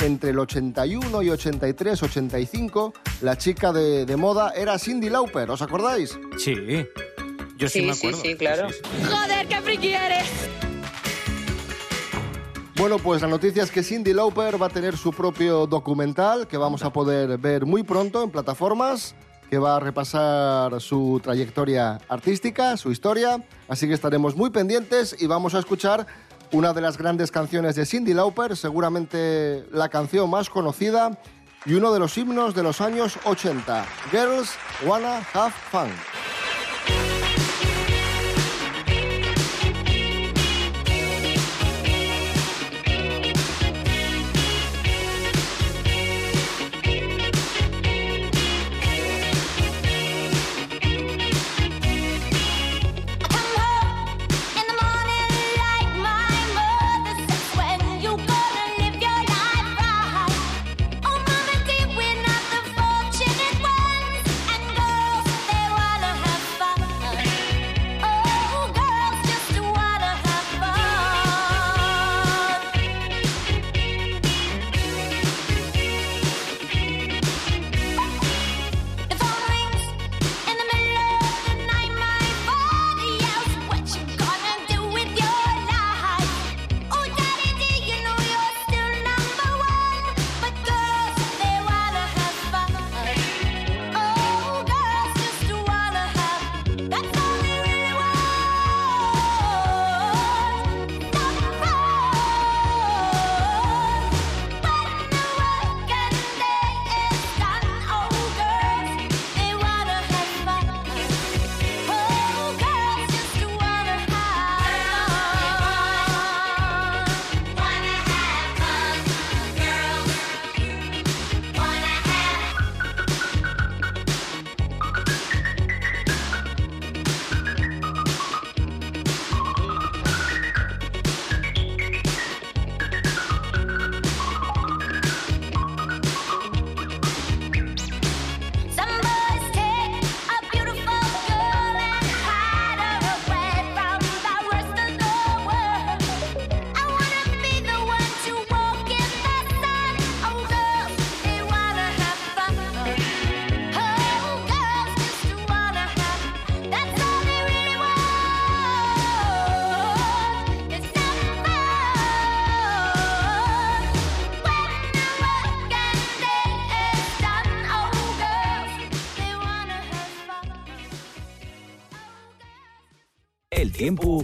entre 0.00 0.30
el 0.30 0.38
81 0.38 1.22
y 1.22 1.28
83, 1.30 2.02
85, 2.02 2.94
la 3.20 3.36
chica 3.36 3.72
de, 3.72 4.06
de 4.06 4.16
moda 4.16 4.52
era 4.56 4.78
Cindy 4.78 5.10
Lauper, 5.10 5.50
¿os 5.50 5.60
acordáis? 5.60 6.18
Sí, 6.38 6.54
yo 7.58 7.68
sí, 7.68 7.80
Sí, 7.80 7.82
me 7.86 7.92
sí, 7.94 8.06
acuerdo. 8.06 8.22
sí, 8.22 8.36
claro. 8.36 8.68
Joder, 9.04 9.46
qué 9.48 9.60
friki 9.60 9.92
eres. 9.92 10.24
Bueno, 12.76 12.98
pues 12.98 13.20
la 13.20 13.28
noticia 13.28 13.62
es 13.62 13.70
que 13.70 13.82
Cindy 13.82 14.14
Lauper 14.14 14.60
va 14.60 14.66
a 14.66 14.70
tener 14.70 14.96
su 14.96 15.12
propio 15.12 15.66
documental 15.66 16.48
que 16.48 16.56
vamos 16.56 16.82
a 16.82 16.92
poder 16.92 17.36
ver 17.36 17.66
muy 17.66 17.82
pronto 17.82 18.22
en 18.22 18.30
plataformas, 18.30 19.14
que 19.50 19.58
va 19.58 19.76
a 19.76 19.80
repasar 19.80 20.80
su 20.80 21.20
trayectoria 21.22 21.98
artística, 22.08 22.78
su 22.78 22.90
historia, 22.90 23.44
así 23.68 23.86
que 23.86 23.92
estaremos 23.92 24.36
muy 24.36 24.48
pendientes 24.48 25.14
y 25.20 25.26
vamos 25.26 25.54
a 25.54 25.58
escuchar 25.58 26.06
una 26.50 26.72
de 26.72 26.80
las 26.80 26.96
grandes 26.96 27.30
canciones 27.30 27.76
de 27.76 27.84
Cindy 27.84 28.14
Lauper, 28.14 28.56
seguramente 28.56 29.66
la 29.70 29.90
canción 29.90 30.30
más 30.30 30.48
conocida 30.48 31.18
y 31.66 31.74
uno 31.74 31.92
de 31.92 31.98
los 31.98 32.16
himnos 32.16 32.54
de 32.54 32.62
los 32.62 32.80
años 32.80 33.18
80, 33.24 33.84
Girls 34.10 34.50
Wanna 34.86 35.20
Have 35.34 35.52
Fun. 35.70 36.21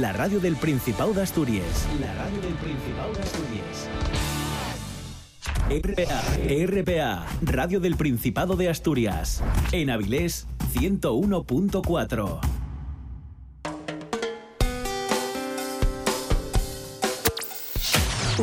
la 0.00 0.12
radio 0.12 0.40
del 0.40 0.56
Principado 0.56 1.12
de 1.12 1.22
Asturias. 1.22 1.86
La 2.00 2.12
radio 2.14 2.40
del 2.40 2.54
Principado 2.54 3.12
de 3.12 3.22
Asturias. 3.22 3.88
RPA, 5.70 6.22
RPA, 6.66 7.26
radio 7.42 7.80
del 7.80 7.96
Principado 7.96 8.56
de 8.56 8.68
Asturias. 8.68 9.42
En 9.72 9.90
Avilés 9.90 10.46
101.4. 10.74 12.40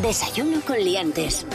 Desayuno 0.02 0.62
con 0.62 0.78
liantes. 0.78 1.46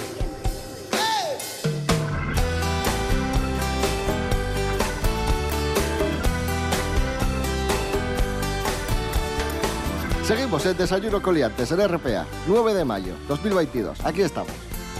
Seguimos 10.26 10.66
en 10.66 10.76
Desayuno 10.76 11.22
Coliantes 11.22 11.70
en 11.70 11.86
RPA, 11.86 12.26
9 12.48 12.74
de 12.74 12.84
mayo 12.84 13.14
2022. 13.28 14.04
Aquí 14.04 14.22
estamos, 14.22 14.50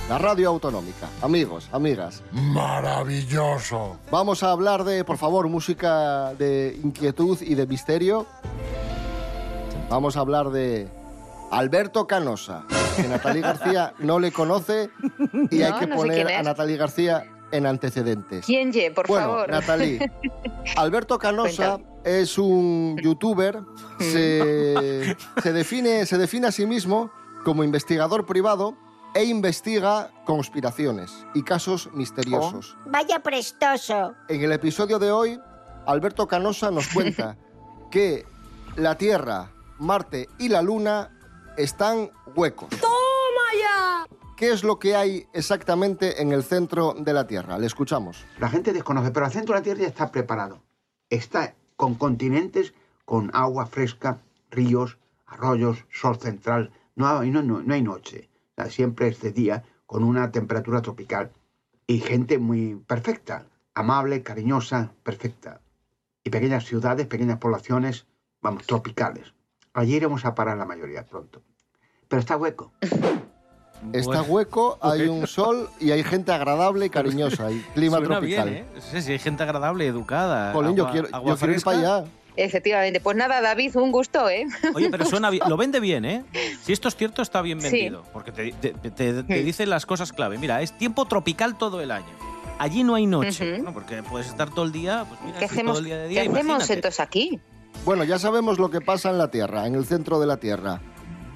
la 0.09 0.18
radio 0.18 0.50
autonómica. 0.50 1.09
Amigos, 1.21 1.68
amigas. 1.73 2.23
Maravilloso. 2.30 3.99
Vamos 4.12 4.45
a 4.45 4.52
hablar 4.52 4.85
de, 4.85 5.02
por 5.02 5.18
favor, 5.18 5.49
música 5.49 6.33
de 6.35 6.78
inquietud 6.80 7.42
y 7.42 7.56
de 7.56 7.66
misterio. 7.66 8.25
Vamos 9.90 10.16
a 10.16 10.21
hablar 10.21 10.50
de 10.50 10.87
Alberto 11.50 12.06
Canosa, 12.06 12.64
que 12.95 13.09
Natalie 13.09 13.42
García 13.42 13.95
no 13.99 14.21
le 14.21 14.30
conoce 14.30 14.90
y 15.50 15.62
hay 15.62 15.73
que 15.73 15.88
no 15.88 15.97
poner 15.97 16.28
a. 16.35 16.42
Natalie 16.45 16.76
García 16.76 17.25
en 17.50 17.66
antecedentes. 17.66 18.47
¿Quién 18.47 18.73
ye, 18.73 18.92
por 18.92 19.09
bueno, 19.09 19.26
favor? 19.26 19.50
Natalie, 19.50 20.09
Alberto 20.76 21.18
Canosa 21.18 21.80
es 22.07 22.39
un 22.39 22.97
youtuber, 23.03 23.63
se, 23.99 25.17
se 25.43 25.53
define, 25.53 26.07
se 26.07 26.17
define 26.17 26.47
a 26.47 26.53
sí 26.53 26.65
mismo 26.65 27.11
como 27.45 27.65
investigador 27.65 28.25
privado 28.25 28.77
e 29.13 29.25
investiga 29.25 30.13
conspiraciones 30.25 31.27
y 31.35 31.43
casos 31.43 31.91
misteriosos. 31.95 32.77
Vaya 32.87 33.19
prestoso. 33.19 34.15
En 34.29 34.41
el 34.41 34.53
episodio 34.53 35.01
de 35.01 35.11
hoy, 35.11 35.41
Alberto 35.85 36.29
Canosa 36.29 36.71
nos 36.71 36.87
cuenta 36.89 37.37
que 37.91 38.25
la 38.77 38.97
Tierra, 38.97 39.51
Marte 39.79 40.29
y 40.39 40.49
la 40.49 40.63
Luna 40.63 41.11
están 41.57 42.11
huecos. 42.37 42.69
¡Toma 42.71 43.51
ya! 43.61 44.07
¿Qué 44.37 44.53
es 44.53 44.63
lo 44.63 44.79
que 44.79 44.95
hay 44.95 45.27
exactamente 45.33 46.23
en 46.23 46.31
el 46.31 46.45
centro 46.45 46.95
de 46.97 47.13
la 47.13 47.27
Tierra? 47.27 47.59
Le 47.59 47.67
escuchamos. 47.67 48.25
La 48.39 48.49
gente 48.49 48.73
desconoce, 48.73 49.11
pero 49.11 49.27
el 49.27 49.33
centro 49.33 49.55
de 49.55 49.61
la 49.61 49.65
Tierra 49.65 49.81
ya 49.81 49.89
está 49.89 50.13
preparado. 50.13 50.63
Está 51.09 51.55
con 51.76 51.95
continentes, 51.95 52.75
con 53.04 53.30
agua 53.35 53.66
fresca, 53.66 54.21
ríos, 54.50 54.99
arroyos, 55.26 55.85
sol 55.90 56.16
central. 56.18 56.73
No 56.95 57.06
hay, 57.06 57.30
no, 57.30 57.42
no, 57.42 57.62
no 57.62 57.75
hay 57.75 57.83
noche. 57.83 58.28
Siempre 58.68 59.09
es 59.09 59.21
de 59.21 59.33
día 59.33 59.64
con 59.87 60.02
una 60.02 60.33
temperatura 60.33 60.83
tropical. 60.83 61.33
Y 61.87 62.00
gente 62.00 62.38
muy 62.38 62.75
perfecta, 62.75 63.47
amable, 63.75 64.23
cariñosa, 64.23 64.92
perfecta. 65.02 65.61
Y 66.25 66.30
pequeñas 66.30 66.64
ciudades, 66.64 67.06
pequeñas 67.06 67.38
poblaciones, 67.38 68.06
vamos, 68.40 68.66
tropicales. 68.66 69.35
Allí 69.73 69.95
iremos 69.95 70.25
a 70.25 70.35
parar 70.35 70.56
la 70.56 70.64
mayoría 70.64 71.06
pronto. 71.06 71.42
Pero 72.09 72.21
está 72.21 72.37
hueco. 72.37 72.73
Está 73.92 74.23
hueco, 74.23 74.78
hay 74.80 75.02
un 75.02 75.26
sol 75.26 75.68
y 75.80 75.90
hay 75.92 76.02
gente 76.02 76.33
agradable 76.33 76.87
y 76.87 76.90
cariñosa. 76.90 77.50
Y 77.50 77.61
clima 77.75 77.99
Suena 77.99 78.16
tropical. 78.18 78.49
bien, 78.50 78.64
¿eh? 78.64 78.80
Sí, 78.92 79.02
sí, 79.02 79.12
hay 79.12 79.18
gente 79.18 79.42
agradable, 79.42 79.87
educada. 79.87 80.52
Jolín, 80.52 80.76
yo 80.76 80.90
quiero, 80.90 81.09
agua 81.12 81.30
yo 81.33 81.37
quiero 81.38 81.54
ir 81.54 81.62
para 81.62 81.78
allá. 81.78 82.04
Efectivamente. 82.38 83.00
Pues 83.00 83.16
nada, 83.16 83.40
David, 83.40 83.75
un 83.76 83.90
gusto, 83.92 84.28
¿eh? 84.28 84.45
Oye, 84.75 84.90
pero 84.90 85.04
suena 85.06 85.30
bien. 85.30 85.42
Lo 85.49 85.56
vende 85.56 85.80
bien, 85.80 86.04
¿eh? 86.04 86.25
Si 86.62 86.73
esto 86.73 86.88
es 86.88 86.97
cierto, 86.97 87.23
está 87.23 87.40
bien 87.42 87.61
Sí. 87.61 87.71
vendido. 87.71 88.02
Porque 88.12 88.30
te, 88.33 88.52
te- 88.52 88.73
te- 88.73 89.23
te 89.23 89.42
dice 89.42 89.64
las 89.66 89.87
cosas 89.87 90.12
clave. 90.12 90.37
Mira, 90.37 90.61
es 90.61 90.76
tiempo 90.76 91.06
tropical 91.06 91.56
todo 91.56 91.80
el 91.80 91.90
año. 91.90 92.04
Allí 92.59 92.85
no 92.85 92.95
hay 92.95 93.06
noche. 93.06 93.62
Porque 93.73 94.02
puedes 94.02 94.28
estar 94.28 94.50
todo 94.50 94.64
el 94.66 94.73
día. 94.73 95.04
Pues 95.09 95.21
mira, 95.25 95.38
¿Qué 95.38 95.45
hacemos, 95.47 95.73
todo 95.75 95.78
el 95.78 95.85
día 95.87 95.97
de 95.99 96.09
¿qué 96.12 96.21
hacemos 96.21 96.68
entonces 96.71 97.00
aquí? 97.00 97.40
Bueno, 97.85 98.04
ya 98.04 98.18
sabemos 98.18 98.59
lo 98.59 98.71
que 98.71 98.80
pasa 98.80 99.11
en 99.11 99.18
la 99.18 99.30
Tierra, 99.30 99.66
en 99.66 99.75
el 99.75 99.87
centro 99.87 100.18
de 100.18 100.26
la 100.26 100.38
Tierra. 100.38 100.80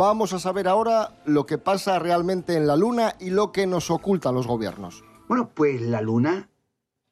Vamos 0.00 0.32
a 0.32 0.38
saber 0.38 0.66
ahora 0.66 1.20
lo 1.26 1.44
que 1.44 1.58
pasa 1.58 1.98
realmente 1.98 2.56
en 2.56 2.66
la 2.66 2.74
Luna 2.74 3.16
y 3.20 3.28
lo 3.28 3.52
que 3.52 3.66
nos 3.66 3.90
ocultan 3.90 4.34
los 4.34 4.46
gobiernos. 4.46 5.04
Bueno, 5.28 5.50
pues 5.50 5.82
la 5.82 6.00
Luna 6.00 6.48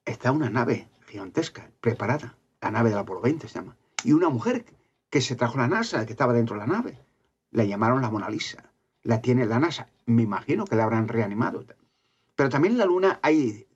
está 0.07 0.33
una 0.33 0.49
nave 0.49 0.89
gigantesca, 1.07 1.71
preparada. 1.83 2.39
La 2.63 2.71
nave 2.71 2.89
del 2.89 2.99
Apolo 2.99 3.21
20 3.21 3.47
se 3.47 3.57
llama. 3.57 3.77
Y 4.05 4.15
una 4.15 4.31
mujer 4.31 4.65
que 5.11 5.21
se 5.21 5.37
trajo 5.37 5.59
la 5.59 5.69
NASA, 5.69 6.07
que 6.07 6.13
estaba 6.13 6.33
dentro 6.33 6.55
de 6.55 6.61
la 6.61 6.67
nave. 6.67 6.99
La 7.51 7.65
llamaron 7.65 8.01
la 8.01 8.09
Mona 8.09 8.31
Lisa. 8.31 8.73
La 9.03 9.21
tiene 9.21 9.45
la 9.45 9.59
NASA. 9.59 9.91
Me 10.07 10.23
imagino 10.23 10.65
que 10.65 10.77
la 10.77 10.85
habrán 10.85 11.09
reanimado. 11.09 11.67
Pero 12.37 12.49
también 12.49 12.73
en 12.73 12.79
la 12.79 12.87
Luna 12.87 13.21
hay 13.23 13.67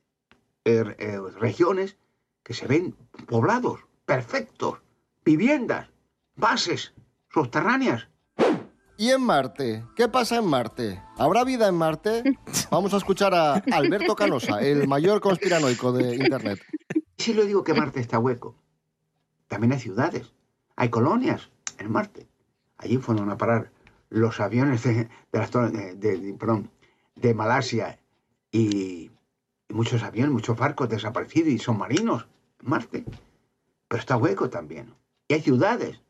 eh, 0.64 0.96
eh, 0.98 1.20
regiones 1.38 1.98
que 2.42 2.54
se 2.54 2.66
ven 2.66 2.96
poblados, 3.26 3.80
perfectos, 4.06 4.78
viviendas, 5.22 5.90
bases 6.34 6.94
subterráneas. 7.28 8.08
¿Y 9.02 9.10
en 9.10 9.20
Marte? 9.20 9.84
¿Qué 9.96 10.06
pasa 10.06 10.36
en 10.36 10.46
Marte? 10.46 11.02
¿Habrá 11.18 11.42
vida 11.42 11.66
en 11.66 11.74
Marte? 11.74 12.22
Vamos 12.70 12.94
a 12.94 12.98
escuchar 12.98 13.34
a 13.34 13.54
Alberto 13.72 14.14
Canosa, 14.14 14.60
el 14.60 14.86
mayor 14.86 15.20
conspiranoico 15.20 15.90
de 15.90 16.14
Internet. 16.14 16.60
Si 17.18 17.34
lo 17.34 17.44
digo 17.44 17.64
que 17.64 17.74
Marte 17.74 17.98
está 17.98 18.20
hueco, 18.20 18.54
también 19.48 19.72
hay 19.72 19.80
ciudades, 19.80 20.32
hay 20.76 20.88
colonias 20.88 21.50
en 21.78 21.90
Marte. 21.90 22.28
Allí 22.78 22.96
fueron 22.98 23.28
a 23.30 23.36
parar 23.36 23.72
los 24.08 24.38
aviones 24.38 24.84
de, 24.84 24.94
de, 24.94 25.08
las 25.32 25.50
de, 25.50 25.96
de- 25.96 26.34
perdón, 26.34 26.70
de 27.16 27.34
Malasia 27.34 27.98
y, 28.52 29.10
y 29.68 29.74
muchos 29.74 30.04
aviones, 30.04 30.32
muchos 30.32 30.56
barcos 30.56 30.88
desaparecidos 30.88 31.48
y 31.48 31.58
submarinos 31.58 32.28
en 32.62 32.70
Marte. 32.70 33.04
Pero 33.88 33.98
está 34.00 34.16
hueco 34.16 34.48
también. 34.48 34.94
Y 35.26 35.34
hay 35.34 35.42
ciudades. 35.42 36.00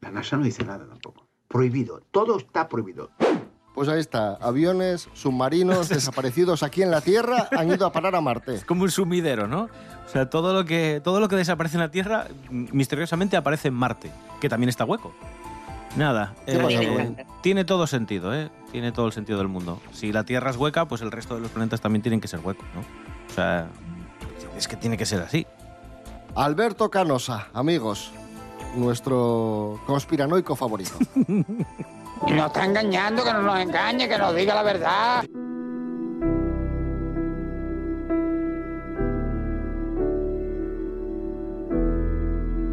La 0.00 0.12
NASA 0.12 0.36
no 0.36 0.44
dice 0.44 0.64
nada 0.64 0.86
tampoco. 0.86 1.26
Prohibido. 1.52 2.02
Todo 2.10 2.38
está 2.38 2.68
prohibido. 2.68 3.10
Pues 3.74 3.88
ahí 3.88 4.00
está, 4.00 4.34
aviones, 4.34 5.08
submarinos 5.14 5.88
desaparecidos 5.90 6.62
aquí 6.62 6.82
en 6.82 6.90
la 6.90 7.00
Tierra 7.00 7.48
han 7.52 7.68
ido 7.70 7.86
a 7.86 7.92
parar 7.92 8.14
a 8.14 8.20
Marte. 8.20 8.60
Como 8.66 8.82
un 8.82 8.90
sumidero, 8.90 9.46
¿no? 9.46 9.68
O 10.06 10.08
sea, 10.08 10.28
todo 10.28 10.52
lo 10.52 10.64
que, 10.64 11.00
todo 11.02 11.20
lo 11.20 11.28
que 11.28 11.36
desaparece 11.36 11.76
en 11.76 11.80
la 11.80 11.90
Tierra 11.90 12.26
mm, 12.50 12.66
misteriosamente 12.72 13.36
aparece 13.36 13.68
en 13.68 13.74
Marte, 13.74 14.10
que 14.40 14.48
también 14.48 14.68
está 14.68 14.84
hueco. 14.84 15.12
Nada, 15.96 16.34
¿Qué 16.46 16.58
pasa, 16.58 16.82
eh, 16.82 17.26
tiene 17.42 17.64
todo 17.66 17.86
sentido, 17.86 18.34
¿eh? 18.34 18.50
Tiene 18.70 18.92
todo 18.92 19.06
el 19.06 19.12
sentido 19.12 19.38
del 19.38 19.48
mundo. 19.48 19.80
Si 19.92 20.10
la 20.10 20.24
Tierra 20.24 20.50
es 20.50 20.56
hueca, 20.56 20.86
pues 20.86 21.02
el 21.02 21.10
resto 21.10 21.34
de 21.34 21.42
los 21.42 21.50
planetas 21.50 21.82
también 21.82 22.02
tienen 22.02 22.20
que 22.20 22.28
ser 22.28 22.40
huecos, 22.40 22.64
¿no? 22.74 22.80
O 22.80 23.34
sea, 23.34 23.68
es 24.56 24.68
que 24.68 24.76
tiene 24.76 24.96
que 24.96 25.04
ser 25.04 25.20
así. 25.20 25.46
Alberto 26.34 26.90
Canosa, 26.90 27.48
amigos, 27.52 28.10
nuestro 28.74 29.80
conspiranoico 29.86 30.56
favorito. 30.56 30.92
Nos 32.28 32.46
está 32.46 32.64
engañando, 32.64 33.24
que 33.24 33.32
no 33.32 33.42
nos 33.42 33.58
engañe, 33.58 34.08
que 34.08 34.16
nos 34.16 34.34
diga 34.36 34.54
la 34.54 34.62
verdad. 34.62 35.24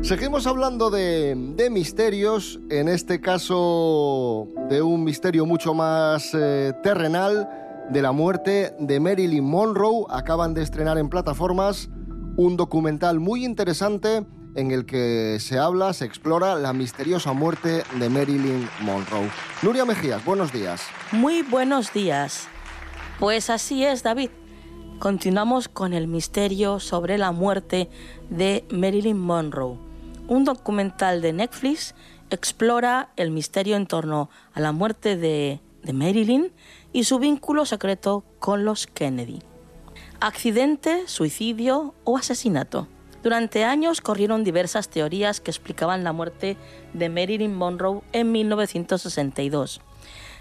Seguimos 0.02 0.46
hablando 0.46 0.92
de, 0.92 1.34
de 1.56 1.70
misterios, 1.72 2.60
en 2.70 2.90
este 2.90 3.20
caso 3.22 4.48
de 4.70 4.84
un 4.84 5.04
misterio 5.04 5.48
mucho 5.48 5.74
más 5.74 6.30
eh, 6.34 6.74
terrenal, 6.84 7.50
de 7.90 8.02
la 8.04 8.12
muerte 8.12 8.76
de 8.80 9.00
Marilyn 9.00 9.44
Monroe. 9.44 10.06
Acaban 10.10 10.54
de 10.54 10.62
estrenar 10.62 10.98
en 11.00 11.10
plataformas 11.10 11.90
un 12.38 12.56
documental 12.56 13.20
muy 13.20 13.44
interesante 13.44 14.26
en 14.56 14.72
el 14.72 14.86
que 14.86 15.38
se 15.40 15.60
habla, 15.60 15.94
se 15.94 16.06
explora 16.06 16.56
la 16.56 16.74
misteriosa 16.74 17.34
muerte 17.34 17.84
de 18.00 18.10
Marilyn 18.10 18.68
Monroe. 18.82 19.30
Nuria 19.62 19.86
Mejías, 19.86 20.24
buenos 20.26 20.52
días. 20.52 20.82
Muy 21.12 21.42
buenos 21.44 21.94
días. 21.94 22.48
Pues 23.20 23.50
así 23.50 23.84
es, 23.84 24.04
David. 24.04 24.30
Continuamos 25.00 25.70
con 25.70 25.94
el 25.94 26.08
misterio 26.08 26.80
sobre 26.80 27.18
la 27.18 27.32
muerte 27.32 27.90
de 28.30 28.66
Marilyn 28.70 29.18
Monroe. 29.18 29.78
Un 30.28 30.44
documental 30.44 31.22
de 31.22 31.34
Netflix 31.34 31.96
explora 32.30 33.10
el 33.16 33.32
misterio 33.32 33.76
en 33.76 33.88
torno 33.88 34.30
a 34.54 34.60
la 34.60 34.72
muerte 34.72 35.16
de, 35.16 35.62
de 35.84 35.94
Marilyn 35.94 36.52
y 36.92 37.06
su 37.06 37.20
vínculo 37.20 37.66
secreto 37.66 38.24
con 38.40 38.66
los 38.66 38.88
Kennedy. 38.88 39.40
Accidente, 40.20 41.08
suicidio 41.08 41.94
o 42.04 42.18
asesinato. 42.18 42.88
Durante 43.22 43.66
años 43.66 44.02
corrieron 44.02 44.44
diversas 44.44 44.90
teorías 44.90 45.42
que 45.42 45.52
explicaban 45.52 46.04
la 46.04 46.14
muerte 46.14 46.58
de 46.94 47.10
Marilyn 47.10 47.54
Monroe 47.54 48.02
en 48.14 48.32
1962. 48.32 49.82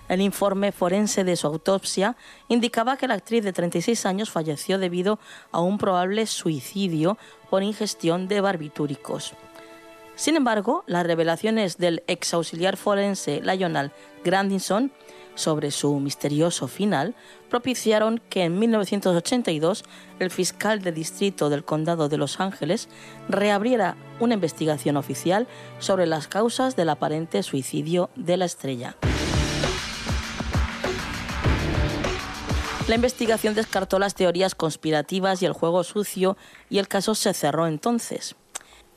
El 0.08 0.22
informe 0.22 0.72
forense 0.72 1.22
de 1.24 1.36
su 1.36 1.46
autopsia 1.46 2.16
indicaba 2.48 2.96
que 2.96 3.08
la 3.08 3.14
actriz 3.14 3.44
de 3.44 3.52
36 3.52 4.06
años 4.06 4.30
falleció 4.30 4.78
debido 4.78 5.18
a 5.52 5.60
un 5.60 5.76
probable 5.76 6.26
suicidio 6.26 7.18
por 7.50 7.62
ingestión 7.62 8.26
de 8.26 8.40
barbitúricos. 8.40 9.34
Sin 10.14 10.34
embargo, 10.34 10.82
las 10.86 11.06
revelaciones 11.06 11.76
del 11.78 12.02
ex 12.06 12.34
auxiliar 12.34 12.76
forense 12.76 13.40
Lionel 13.40 13.92
Grandison 14.24 14.90
sobre 15.38 15.70
su 15.70 15.98
misterioso 16.00 16.66
final 16.66 17.14
propiciaron 17.48 18.20
que 18.28 18.42
en 18.42 18.58
1982 18.58 19.84
el 20.18 20.30
fiscal 20.30 20.82
de 20.82 20.92
distrito 20.92 21.48
del 21.48 21.64
condado 21.64 22.08
de 22.08 22.18
Los 22.18 22.40
Ángeles 22.40 22.88
reabriera 23.28 23.96
una 24.18 24.34
investigación 24.34 24.96
oficial 24.96 25.46
sobre 25.78 26.06
las 26.06 26.26
causas 26.26 26.74
del 26.74 26.88
aparente 26.88 27.42
suicidio 27.42 28.10
de 28.16 28.36
la 28.36 28.44
estrella. 28.46 28.96
La 32.88 32.94
investigación 32.94 33.54
descartó 33.54 33.98
las 33.98 34.14
teorías 34.14 34.54
conspirativas 34.54 35.42
y 35.42 35.46
el 35.46 35.52
juego 35.52 35.84
sucio 35.84 36.36
y 36.70 36.78
el 36.78 36.88
caso 36.88 37.14
se 37.14 37.34
cerró 37.34 37.66
entonces. 37.66 38.34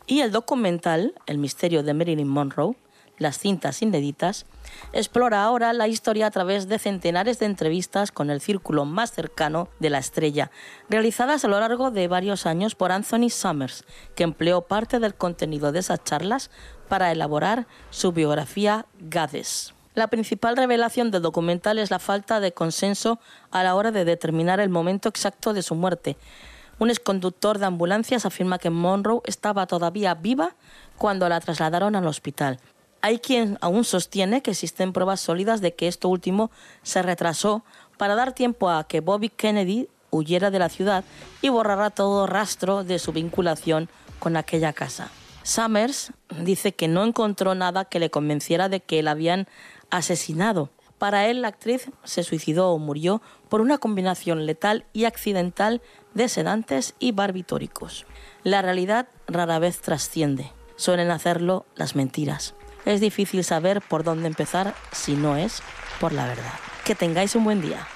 Y 0.07 0.21
el 0.21 0.31
documental, 0.31 1.13
El 1.27 1.37
misterio 1.37 1.83
de 1.83 1.93
Marilyn 1.93 2.27
Monroe, 2.27 2.75
las 3.21 3.37
cintas 3.37 3.81
inéditas, 3.81 4.45
explora 4.93 5.43
ahora 5.43 5.73
la 5.73 5.87
historia 5.87 6.27
a 6.27 6.31
través 6.31 6.67
de 6.67 6.79
centenares 6.79 7.39
de 7.39 7.45
entrevistas 7.45 8.11
con 8.11 8.29
el 8.29 8.41
círculo 8.41 8.83
más 8.85 9.11
cercano 9.11 9.69
de 9.79 9.91
la 9.91 9.99
estrella, 9.99 10.51
realizadas 10.89 11.45
a 11.45 11.47
lo 11.47 11.59
largo 11.59 11.91
de 11.91 12.07
varios 12.07 12.45
años 12.45 12.75
por 12.75 12.91
Anthony 12.91 13.29
Summers, 13.29 13.85
que 14.15 14.23
empleó 14.23 14.61
parte 14.61 14.99
del 14.99 15.15
contenido 15.15 15.71
de 15.71 15.79
esas 15.79 16.03
charlas 16.03 16.49
para 16.89 17.11
elaborar 17.11 17.67
su 17.91 18.11
biografía 18.11 18.85
Goddess. 18.99 19.73
La 19.93 20.07
principal 20.07 20.57
revelación 20.57 21.11
del 21.11 21.21
documental 21.21 21.77
es 21.77 21.91
la 21.91 21.99
falta 21.99 22.39
de 22.39 22.53
consenso 22.53 23.19
a 23.51 23.61
la 23.61 23.75
hora 23.75 23.91
de 23.91 24.05
determinar 24.05 24.59
el 24.59 24.69
momento 24.69 25.09
exacto 25.09 25.53
de 25.53 25.61
su 25.61 25.75
muerte. 25.75 26.17
Un 26.79 26.89
exconductor 26.89 27.59
de 27.59 27.67
ambulancias 27.67 28.25
afirma 28.25 28.57
que 28.57 28.71
Monroe 28.71 29.21
estaba 29.25 29.67
todavía 29.67 30.15
viva 30.15 30.55
cuando 30.97 31.29
la 31.29 31.39
trasladaron 31.39 31.95
al 31.95 32.07
hospital. 32.07 32.59
Hay 33.01 33.19
quien 33.19 33.57
aún 33.61 33.83
sostiene 33.83 34.41
que 34.41 34.51
existen 34.51 34.93
pruebas 34.93 35.21
sólidas 35.21 35.61
de 35.61 35.73
que 35.73 35.87
esto 35.87 36.07
último 36.07 36.51
se 36.83 37.01
retrasó 37.01 37.63
para 37.97 38.15
dar 38.15 38.33
tiempo 38.33 38.69
a 38.69 38.83
que 38.87 38.99
Bobby 38.99 39.29
Kennedy 39.29 39.89
huyera 40.11 40.51
de 40.51 40.59
la 40.59 40.69
ciudad 40.69 41.03
y 41.41 41.49
borrara 41.49 41.89
todo 41.89 42.27
rastro 42.27 42.83
de 42.83 42.99
su 42.99 43.11
vinculación 43.11 43.89
con 44.19 44.37
aquella 44.37 44.73
casa. 44.73 45.09
Summers 45.43 46.11
dice 46.41 46.73
que 46.73 46.87
no 46.87 47.03
encontró 47.03 47.55
nada 47.55 47.85
que 47.85 47.99
le 47.99 48.11
convenciera 48.11 48.69
de 48.69 48.81
que 48.81 49.01
la 49.01 49.11
habían 49.11 49.47
asesinado. 49.89 50.69
Para 50.99 51.25
él, 51.27 51.41
la 51.41 51.47
actriz 51.47 51.89
se 52.03 52.21
suicidó 52.21 52.69
o 52.69 52.77
murió 52.77 53.23
por 53.49 53.61
una 53.61 53.79
combinación 53.79 54.45
letal 54.45 54.85
y 54.93 55.05
accidental 55.05 55.81
de 56.13 56.29
sedantes 56.29 56.93
y 56.99 57.11
barbitúricos. 57.11 58.05
La 58.43 58.61
realidad 58.61 59.07
rara 59.25 59.57
vez 59.57 59.81
trasciende. 59.81 60.51
Suelen 60.75 61.09
hacerlo 61.09 61.65
las 61.75 61.95
mentiras. 61.95 62.53
Es 62.85 62.99
difícil 62.99 63.43
saber 63.43 63.81
por 63.81 64.03
dónde 64.03 64.27
empezar 64.27 64.73
si 64.91 65.15
no 65.15 65.35
es 65.35 65.61
por 65.99 66.11
la 66.13 66.25
verdad. 66.25 66.53
Que 66.83 66.95
tengáis 66.95 67.35
un 67.35 67.43
buen 67.43 67.61
día. 67.61 67.87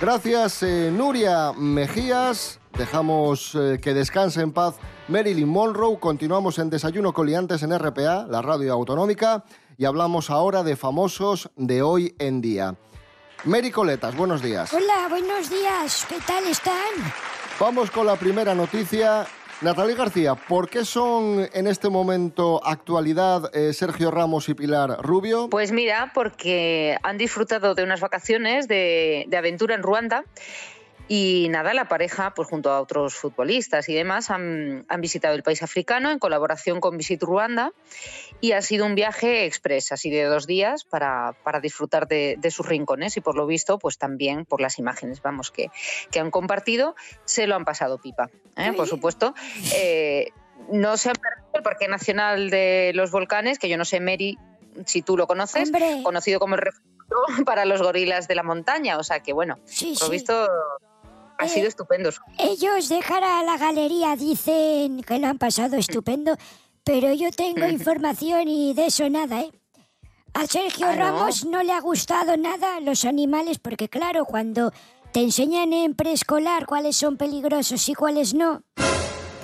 Gracias, 0.00 0.62
eh, 0.62 0.90
Nuria 0.90 1.52
Mejías. 1.52 2.58
Dejamos 2.76 3.54
eh, 3.54 3.78
que 3.82 3.92
descanse 3.92 4.40
en 4.40 4.52
paz 4.52 4.76
Marilyn 5.08 5.48
Monroe. 5.48 5.98
Continuamos 5.98 6.58
en 6.58 6.70
Desayuno 6.70 7.12
Coliantes 7.12 7.62
en 7.62 7.78
RPA, 7.78 8.26
la 8.28 8.40
radio 8.40 8.72
autonómica, 8.72 9.44
y 9.76 9.84
hablamos 9.84 10.30
ahora 10.30 10.62
de 10.62 10.76
famosos 10.76 11.50
de 11.56 11.82
hoy 11.82 12.14
en 12.18 12.40
día. 12.40 12.76
Mary 13.44 13.70
Coletas, 13.70 14.16
buenos 14.16 14.42
días. 14.42 14.72
Hola, 14.72 15.08
buenos 15.08 15.50
días. 15.50 16.06
¿Qué 16.08 16.16
tal 16.26 16.44
están? 16.46 16.74
Vamos 17.58 17.90
con 17.90 18.06
la 18.06 18.16
primera 18.16 18.54
noticia. 18.54 19.26
Natalia 19.62 19.94
García, 19.94 20.34
¿por 20.36 20.70
qué 20.70 20.86
son 20.86 21.46
en 21.52 21.66
este 21.66 21.90
momento 21.90 22.64
actualidad 22.64 23.54
eh, 23.54 23.74
Sergio 23.74 24.10
Ramos 24.10 24.48
y 24.48 24.54
Pilar 24.54 24.96
Rubio? 25.02 25.50
Pues 25.50 25.70
mira, 25.70 26.12
porque 26.14 26.96
han 27.02 27.18
disfrutado 27.18 27.74
de 27.74 27.82
unas 27.82 28.00
vacaciones 28.00 28.68
de, 28.68 29.26
de 29.28 29.36
aventura 29.36 29.74
en 29.74 29.82
Ruanda. 29.82 30.24
Y 31.12 31.48
nada, 31.50 31.74
la 31.74 31.88
pareja, 31.88 32.34
pues 32.34 32.46
junto 32.46 32.70
a 32.70 32.80
otros 32.80 33.16
futbolistas 33.16 33.88
y 33.88 33.94
demás, 33.94 34.30
han, 34.30 34.86
han, 34.88 35.00
visitado 35.00 35.34
el 35.34 35.42
país 35.42 35.60
africano 35.60 36.12
en 36.12 36.20
colaboración 36.20 36.78
con 36.78 36.96
Visit 36.96 37.20
Ruanda 37.24 37.72
y 38.40 38.52
ha 38.52 38.62
sido 38.62 38.86
un 38.86 38.94
viaje 38.94 39.44
express, 39.44 39.90
así 39.90 40.08
de 40.08 40.22
dos 40.22 40.46
días, 40.46 40.84
para, 40.84 41.34
para 41.42 41.58
disfrutar 41.58 42.06
de, 42.06 42.36
de, 42.38 42.50
sus 42.52 42.64
rincones 42.64 43.16
y 43.16 43.20
por 43.20 43.34
lo 43.34 43.44
visto, 43.48 43.76
pues 43.80 43.98
también 43.98 44.44
por 44.44 44.60
las 44.60 44.78
imágenes, 44.78 45.20
vamos, 45.20 45.50
que, 45.50 45.72
que 46.12 46.20
han 46.20 46.30
compartido, 46.30 46.94
se 47.24 47.48
lo 47.48 47.56
han 47.56 47.64
pasado 47.64 47.98
pipa, 47.98 48.30
¿eh? 48.56 48.72
por 48.76 48.86
supuesto. 48.86 49.34
Eh, 49.74 50.28
no 50.70 50.96
se 50.96 51.08
han 51.08 51.16
perdido 51.16 51.50
el 51.54 51.62
Parque 51.64 51.88
Nacional 51.88 52.50
de 52.50 52.92
los 52.94 53.10
Volcanes, 53.10 53.58
que 53.58 53.68
yo 53.68 53.76
no 53.76 53.84
sé, 53.84 53.98
Mary, 53.98 54.38
si 54.86 55.02
tú 55.02 55.16
lo 55.16 55.26
conoces, 55.26 55.70
Hombre. 55.70 56.04
conocido 56.04 56.38
como 56.38 56.54
el 56.54 56.60
refugio 56.60 56.86
para 57.44 57.64
los 57.64 57.82
gorilas 57.82 58.28
de 58.28 58.36
la 58.36 58.44
montaña, 58.44 58.96
o 58.96 59.02
sea 59.02 59.18
que 59.18 59.32
bueno, 59.32 59.58
Sí, 59.64 59.94
por 59.94 60.02
lo 60.02 60.06
sí. 60.06 60.12
visto 60.12 60.48
ha 61.40 61.48
sido 61.48 61.68
estupendo. 61.68 62.10
Ellos 62.38 62.88
de 62.88 63.00
cara 63.00 63.40
a 63.40 63.44
la 63.44 63.56
galería 63.56 64.14
dicen 64.16 65.02
que 65.02 65.18
lo 65.18 65.26
han 65.28 65.38
pasado 65.38 65.76
estupendo, 65.76 66.36
pero 66.84 67.12
yo 67.12 67.30
tengo 67.30 67.66
información 67.78 68.48
y 68.48 68.74
de 68.74 68.86
eso 68.86 69.08
nada, 69.08 69.40
¿eh? 69.40 69.50
A 70.34 70.46
Sergio 70.46 70.86
Ah, 70.86 70.94
¿no? 70.94 71.02
Ramos 71.02 71.44
no 71.44 71.62
le 71.62 71.72
ha 71.72 71.80
gustado 71.80 72.36
nada 72.36 72.78
los 72.80 73.04
animales 73.04 73.58
porque 73.58 73.88
claro, 73.88 74.24
cuando 74.24 74.72
te 75.12 75.20
enseñan 75.20 75.72
en 75.72 75.94
preescolar 75.94 76.66
cuáles 76.66 76.96
son 76.96 77.16
peligrosos 77.16 77.88
y 77.88 77.94
cuáles 77.94 78.32
no, 78.32 78.62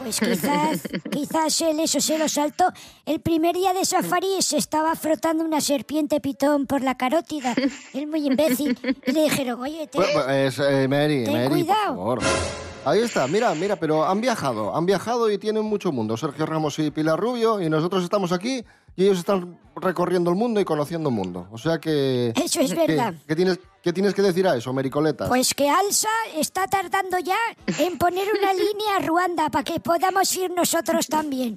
pues 0.07 0.21
quizás, 0.21 0.81
quizás 1.11 1.61
él 1.62 1.81
eso 1.81 2.01
se 2.01 2.16
lo 2.19 2.29
saltó. 2.29 2.64
El 3.05 3.21
primer 3.21 3.57
día 3.57 3.73
de 3.75 3.85
safari 3.85 4.40
se 4.40 4.57
estaba 4.57 4.95
frotando 4.95 5.45
una 5.45 5.61
serpiente 5.61 6.21
pitón 6.21 6.66
por 6.66 6.83
la 6.83 6.97
carótida. 6.97 7.55
Él 7.92 8.07
muy 8.07 8.25
imbécil. 8.27 8.79
Y 9.05 9.12
le 9.12 9.25
dijeron, 9.25 9.61
oye, 9.61 9.88
te... 9.88 9.99
Bueno, 9.99 10.21
pues, 10.25 10.59
eh, 10.61 10.87
Mary, 10.88 11.25
Ten 11.25 11.33
Mary, 11.35 11.49
cuidado. 11.49 11.97
por 11.97 12.23
favor. 12.23 12.38
Ahí 12.85 13.01
está, 13.01 13.27
mira, 13.27 13.53
mira, 13.57 13.75
pero 13.75 14.05
han 14.05 14.21
viajado, 14.21 14.77
han 14.77 14.87
viajado 14.87 15.29
y 15.29 15.38
tienen 15.38 15.64
mucho 15.64 15.90
mundo, 15.90 16.16
Sergio 16.16 16.47
Ramos 16.47 16.79
y 16.79 16.92
Pilar 16.92 17.19
Rubio, 17.19 17.61
y 17.61 17.69
nosotros 17.69 18.05
estamos 18.05 18.31
aquí 18.31 18.64
y 18.95 19.03
ellos 19.07 19.19
están 19.19 19.59
recorriendo 19.75 20.31
el 20.31 20.37
mundo 20.37 20.61
y 20.61 20.64
conociendo 20.64 21.09
el 21.09 21.14
mundo. 21.16 21.49
O 21.51 21.59
sea 21.59 21.79
que... 21.81 22.33
Eso 22.37 22.61
es 22.61 22.73
¿qué- 22.73 22.87
verdad. 22.87 23.14
¿Qué, 23.27 23.35
tienes, 23.35 23.59
qué 23.87 23.92
tienes 23.92 24.14
que 24.14 24.22
decir 24.22 24.49
a 24.49 24.57
eso, 24.57 24.72
Mericoletas? 24.72 25.29
Pues 25.29 25.55
que 25.55 25.70
Alsa 25.70 26.09
está 26.35 26.66
tardando 26.66 27.20
ya 27.20 27.38
en 27.79 27.96
poner 27.99 28.27
una 28.37 28.53
línea 28.53 28.96
a 28.96 28.99
Ruanda 28.99 29.49
para 29.49 29.62
que 29.62 29.79
podamos 29.79 30.35
ir 30.37 30.51
nosotros 30.51 31.07
también. 31.07 31.57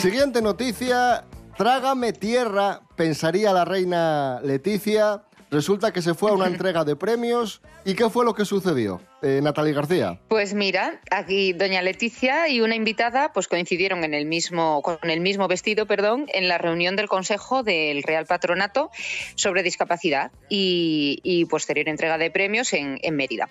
Siguiente 0.00 0.40
noticia. 0.40 1.26
Trágame 1.58 2.14
tierra, 2.14 2.80
pensaría 2.96 3.52
la 3.52 3.66
reina 3.66 4.40
Leticia. 4.42 5.24
Resulta 5.50 5.92
que 5.92 6.00
se 6.00 6.14
fue 6.14 6.30
a 6.30 6.34
una 6.34 6.46
entrega 6.54 6.86
de 6.86 6.96
premios. 6.96 7.60
¿Y 7.84 7.92
qué 7.92 8.08
fue 8.08 8.24
lo 8.24 8.34
que 8.34 8.46
sucedió? 8.46 8.98
Eh, 9.24 9.40
Natalie 9.40 9.72
García. 9.72 10.20
Pues 10.28 10.52
mira, 10.52 11.00
aquí 11.10 11.54
doña 11.54 11.80
Leticia 11.80 12.46
y 12.46 12.60
una 12.60 12.74
invitada 12.74 13.32
pues 13.32 13.48
coincidieron 13.48 14.04
en 14.04 14.12
el 14.12 14.26
mismo 14.26 14.82
con 14.82 14.98
el 15.08 15.20
mismo 15.22 15.48
vestido, 15.48 15.86
perdón, 15.86 16.26
en 16.34 16.46
la 16.46 16.58
reunión 16.58 16.94
del 16.94 17.08
Consejo 17.08 17.62
del 17.62 18.02
Real 18.02 18.26
Patronato 18.26 18.90
sobre 19.34 19.62
discapacidad 19.62 20.30
y, 20.50 21.20
y 21.22 21.46
posterior 21.46 21.88
entrega 21.88 22.18
de 22.18 22.30
premios 22.30 22.74
en, 22.74 22.98
Mérida. 23.12 23.48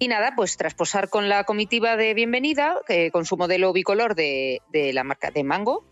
Y 0.00 0.08
nada, 0.08 0.32
pues 0.34 0.56
tras 0.56 0.74
posar 0.74 1.08
con 1.08 1.28
la 1.28 1.44
comitiva 1.44 1.96
de 1.96 2.12
bienvenida, 2.12 2.74
eh, 2.88 3.12
con 3.12 3.26
su 3.26 3.36
modelo 3.36 3.72
bicolor 3.72 4.16
de 4.16 4.60
la 4.72 5.04
marca 5.04 5.30
de 5.30 5.44
Mango, 5.44 5.84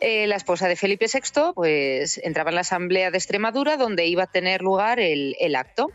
eh, 0.00 0.26
la 0.26 0.36
esposa 0.36 0.68
de 0.68 0.76
Felipe 0.76 1.06
VI 1.12 1.52
pues 1.54 2.18
entraba 2.18 2.50
en 2.50 2.56
la 2.56 2.60
Asamblea 2.60 3.10
de 3.10 3.18
Extremadura 3.18 3.76
donde 3.76 4.06
iba 4.06 4.24
a 4.24 4.26
tener 4.26 4.62
lugar 4.62 5.00
el, 5.00 5.34
acto 5.56 5.90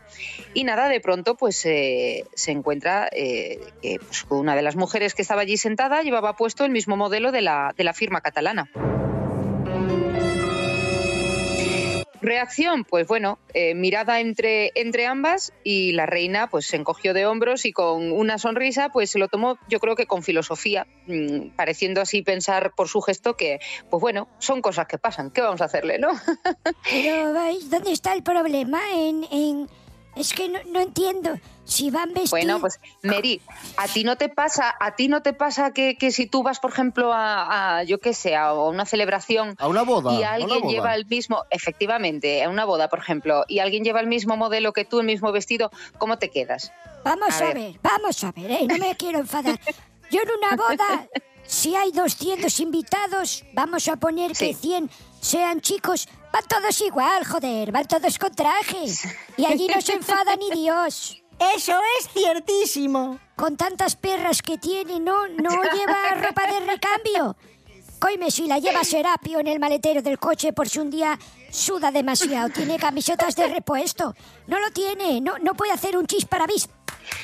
y 0.52 0.64
nada 0.64 0.88
de 0.88 1.00
pronto 1.00 1.36
pues 1.36 1.64
eh, 1.64 2.24
se 2.34 2.52
encuentra 2.52 3.08
eh, 3.12 3.60
que 3.80 3.98
pues, 3.98 4.26
una 4.28 4.56
de 4.56 4.62
las 4.62 4.76
mujeres 4.76 5.14
que 5.14 5.22
estaba 5.22 5.42
allí 5.42 5.56
sentada 5.56 6.02
llevaba 6.02 6.36
puesto 6.36 6.64
el 6.64 6.70
mismo 6.70 6.96
modelo 6.96 7.32
de 7.32 7.42
la, 7.42 7.72
de 7.76 7.84
la 7.84 7.94
firma 7.94 8.20
catalana. 8.20 8.70
Reacción, 12.24 12.84
pues 12.84 13.06
bueno, 13.06 13.38
eh, 13.52 13.74
mirada 13.74 14.20
entre, 14.20 14.72
entre 14.74 15.06
ambas 15.06 15.52
y 15.62 15.92
la 15.92 16.06
reina 16.06 16.48
pues 16.48 16.66
se 16.66 16.76
encogió 16.76 17.12
de 17.12 17.26
hombros 17.26 17.66
y 17.66 17.72
con 17.72 18.12
una 18.12 18.38
sonrisa 18.38 18.88
pues 18.88 19.10
se 19.10 19.18
lo 19.18 19.28
tomó 19.28 19.58
yo 19.68 19.78
creo 19.78 19.94
que 19.94 20.06
con 20.06 20.22
filosofía, 20.22 20.86
mm, 21.06 21.50
pareciendo 21.56 22.00
así 22.00 22.22
pensar 22.22 22.72
por 22.74 22.88
su 22.88 23.00
gesto 23.02 23.36
que 23.36 23.60
pues 23.90 24.00
bueno, 24.00 24.28
son 24.38 24.62
cosas 24.62 24.86
que 24.86 24.96
pasan, 24.96 25.30
¿qué 25.30 25.42
vamos 25.42 25.60
a 25.60 25.66
hacerle, 25.66 25.98
no? 25.98 26.08
Pero, 26.90 27.32
¿veis 27.34 27.68
dónde 27.68 27.92
está 27.92 28.14
el 28.14 28.22
problema? 28.22 28.80
En, 28.94 29.24
en... 29.30 29.68
Es 30.16 30.32
que 30.32 30.48
no, 30.48 30.58
no 30.66 30.80
entiendo. 30.80 31.38
Si 31.64 31.90
van 31.90 32.08
vestidos... 32.08 32.30
Bueno, 32.30 32.60
pues 32.60 32.78
Mary, 33.02 33.40
a 33.78 33.88
ti 33.88 34.04
no 34.04 34.16
te 34.16 34.28
pasa, 34.28 34.74
a 34.78 34.94
ti 34.96 35.08
no 35.08 35.22
te 35.22 35.32
pasa 35.32 35.72
que, 35.72 35.96
que 35.96 36.12
si 36.12 36.26
tú 36.26 36.42
vas, 36.42 36.60
por 36.60 36.70
ejemplo, 36.72 37.12
a, 37.12 37.78
a, 37.78 37.82
yo 37.84 37.98
qué 38.00 38.12
sé, 38.12 38.36
a 38.36 38.52
una 38.52 38.84
celebración 38.84 39.54
A 39.58 39.66
una 39.68 39.82
boda. 39.82 40.12
y 40.12 40.22
alguien 40.22 40.60
boda. 40.60 40.70
lleva 40.72 40.94
el 40.94 41.06
mismo, 41.06 41.44
efectivamente, 41.50 42.44
a 42.44 42.50
una 42.50 42.64
boda, 42.66 42.88
por 42.88 42.98
ejemplo, 42.98 43.44
y 43.48 43.60
alguien 43.60 43.82
lleva 43.82 44.00
el 44.00 44.06
mismo 44.06 44.36
modelo 44.36 44.72
que 44.74 44.84
tú, 44.84 45.00
el 45.00 45.06
mismo 45.06 45.32
vestido, 45.32 45.70
¿cómo 45.98 46.18
te 46.18 46.30
quedas? 46.30 46.70
Vamos 47.02 47.34
A 47.40 47.44
a, 47.44 47.46
ver. 47.48 47.54
ver. 47.54 47.80
vamos 47.82 48.22
a 48.24 48.32
ver, 48.32 48.50
¿eh? 48.50 48.66
no 48.68 48.76
me 48.76 48.94
quiero 48.96 49.18
enfadar. 49.20 49.58
Yo 50.10 50.20
en 50.20 50.28
una 50.36 50.54
boda, 50.56 51.08
si 51.46 51.74
hay 51.74 51.92
200 51.92 52.60
invitados, 52.60 53.42
vamos 53.54 53.88
a 53.88 53.96
poner 53.96 54.32
que 54.32 54.52
100 54.52 54.90
sean 55.20 55.60
chicos, 55.62 56.08
van 56.34 56.44
todos 56.48 56.80
igual, 56.80 57.24
joder, 57.24 57.70
van 57.70 57.86
todos 57.86 58.18
con 58.18 58.34
trajes. 58.34 59.06
Y 59.36 59.46
allí 59.46 59.68
no 59.72 59.80
se 59.80 59.92
enfada 59.92 60.34
ni 60.34 60.50
Dios. 60.50 61.22
Eso 61.54 61.78
es 61.98 62.08
ciertísimo. 62.08 63.20
Con 63.36 63.56
tantas 63.56 63.94
perras 63.94 64.42
que 64.42 64.58
tiene, 64.58 64.98
¿no? 64.98 65.28
¿No 65.28 65.50
lleva 65.62 66.14
ropa 66.20 66.42
de 66.46 66.60
recambio? 66.66 67.36
Coime, 68.00 68.32
si 68.32 68.48
la 68.48 68.58
lleva 68.58 68.82
Serapio 68.82 69.38
en 69.38 69.46
el 69.46 69.60
maletero 69.60 70.02
del 70.02 70.18
coche 70.18 70.52
por 70.52 70.68
si 70.68 70.80
un 70.80 70.90
día 70.90 71.16
suda 71.50 71.92
demasiado. 71.92 72.48
Tiene 72.48 72.78
camisetas 72.78 73.36
de 73.36 73.46
repuesto. 73.46 74.14
No 74.48 74.58
lo 74.58 74.72
tiene. 74.72 75.20
No, 75.20 75.38
no 75.38 75.54
puede 75.54 75.72
hacer 75.72 75.96
un 75.96 76.06
chis 76.06 76.24
para 76.24 76.46
bis. 76.46 76.68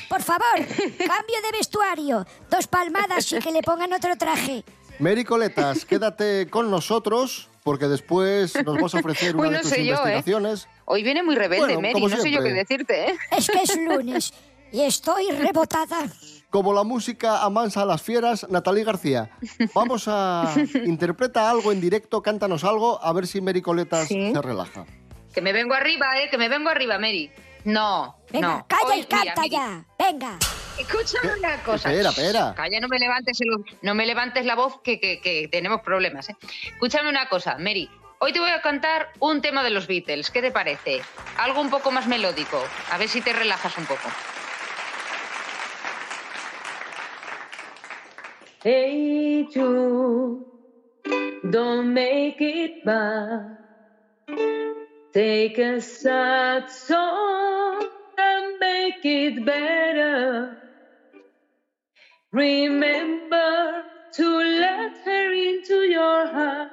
Por 0.07 0.21
favor, 0.21 0.55
cambio 0.55 1.41
de 1.43 1.51
vestuario. 1.57 2.25
Dos 2.49 2.67
palmadas 2.67 3.29
y 3.33 3.39
que 3.39 3.51
le 3.51 3.61
pongan 3.61 3.91
otro 3.91 4.15
traje. 4.15 4.63
Mary 4.99 5.25
Coletas, 5.25 5.83
quédate 5.83 6.49
con 6.49 6.71
nosotros 6.71 7.50
porque 7.63 7.87
después 7.87 8.53
nos 8.65 8.79
vas 8.81 8.95
a 8.95 8.99
ofrecer 8.99 9.35
una 9.35 9.47
Uy, 9.47 9.49
de 9.51 9.55
no 9.57 9.61
tus 9.61 9.69
sé 9.71 9.85
yo, 9.85 9.93
¿eh? 9.93 9.97
investigaciones. 9.97 10.67
Hoy 10.85 11.03
viene 11.03 11.23
muy 11.23 11.35
rebelde, 11.35 11.75
Bueno, 11.75 11.81
Mary, 11.81 12.01
no 12.05 12.21
sé 12.21 12.31
yo 12.31 12.41
qué 12.43 12.53
decirte, 12.53 13.09
¿eh? 13.11 13.15
Es 13.37 13.47
que 13.49 13.59
es 13.61 13.75
lunes 13.77 14.33
y 14.71 14.81
estoy 14.81 15.29
rebotada. 15.31 16.07
Como 16.49 16.73
la 16.73 16.83
música 16.83 17.43
amansa 17.43 17.81
a 17.81 17.85
las 17.85 18.01
fieras, 18.01 18.45
Natalie 18.49 18.83
García, 18.83 19.29
vamos 19.73 20.05
a 20.07 20.53
interpreta 20.85 21.49
algo 21.49 21.71
en 21.71 21.79
directo, 21.81 22.21
cántanos 22.21 22.63
algo, 22.63 23.01
a 23.03 23.11
ver 23.13 23.27
si 23.27 23.41
Mary 23.41 23.61
Coletas 23.61 24.07
Sí. 24.07 24.31
se 24.33 24.41
relaja. 24.41 24.85
Que 25.33 25.41
me 25.41 25.53
vengo 25.53 25.73
arriba, 25.73 26.19
¿eh? 26.19 26.27
Que 26.29 26.37
me 26.37 26.49
vengo 26.49 26.69
arriba, 26.69 26.97
Mary. 26.99 27.31
No, 27.63 28.17
Venga, 28.31 28.47
no. 28.57 28.65
calla 28.67 28.93
Hoy, 28.95 28.99
y 29.01 29.03
canta 29.05 29.19
mira, 29.25 29.35
Mary, 29.37 29.49
ya. 29.49 29.85
Venga. 30.09 30.37
Escúchame 30.81 31.33
una 31.39 31.57
cosa. 31.63 31.91
Espera, 31.91 32.09
espera. 32.09 32.53
Calla, 32.55 32.79
no 32.79 32.87
me 32.87 32.99
levantes, 32.99 33.39
el- 33.41 33.63
no 33.81 33.95
me 33.95 34.05
levantes 34.05 34.45
la 34.45 34.55
voz 34.55 34.81
que, 34.81 34.99
que- 34.99 35.19
que 35.21 35.47
tenemos 35.49 35.81
problemas. 35.81 36.29
¿eh? 36.29 36.35
Escúchame 36.73 37.09
una 37.09 37.27
cosa, 37.29 37.57
Mary. 37.57 37.89
Hoy 38.19 38.33
te 38.33 38.39
voy 38.39 38.51
a 38.51 38.61
cantar 38.61 39.09
un 39.19 39.41
tema 39.41 39.63
de 39.63 39.71
los 39.71 39.87
Beatles. 39.87 40.29
¿Qué 40.29 40.41
te 40.41 40.51
parece? 40.51 41.01
Algo 41.37 41.59
un 41.61 41.69
poco 41.71 41.89
más 41.91 42.05
melódico. 42.07 42.63
A 42.91 42.97
ver 42.97 43.09
si 43.09 43.21
te 43.21 43.33
relajas 43.33 43.75
un 43.77 43.85
poco. 43.85 44.07
Hey 48.63 49.47
you, 49.55 50.45
don't 51.49 51.87
make 51.93 52.37
it 52.39 52.83
bad. 52.85 53.57
Take 55.13 55.57
a 55.59 55.81
sad 55.81 56.69
song 56.69 57.87
and 58.17 58.59
make 58.59 59.03
it 59.03 59.43
better. 59.43 60.60
Remember 62.31 63.83
to 64.13 64.25
let 64.37 64.91
her 65.05 65.33
into 65.33 65.75
your 65.83 66.27
heart. 66.27 66.69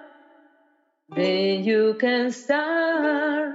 Then 1.10 1.64
you 1.64 1.96
can 2.00 2.32
start 2.32 3.54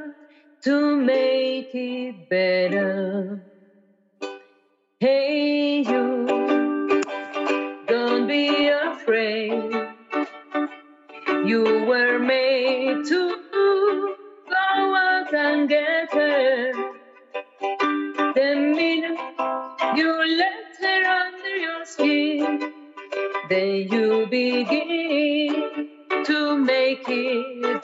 to 0.64 0.98
make 0.98 1.70
it 1.74 2.16
better. 2.30 3.42
Hey 5.00 5.53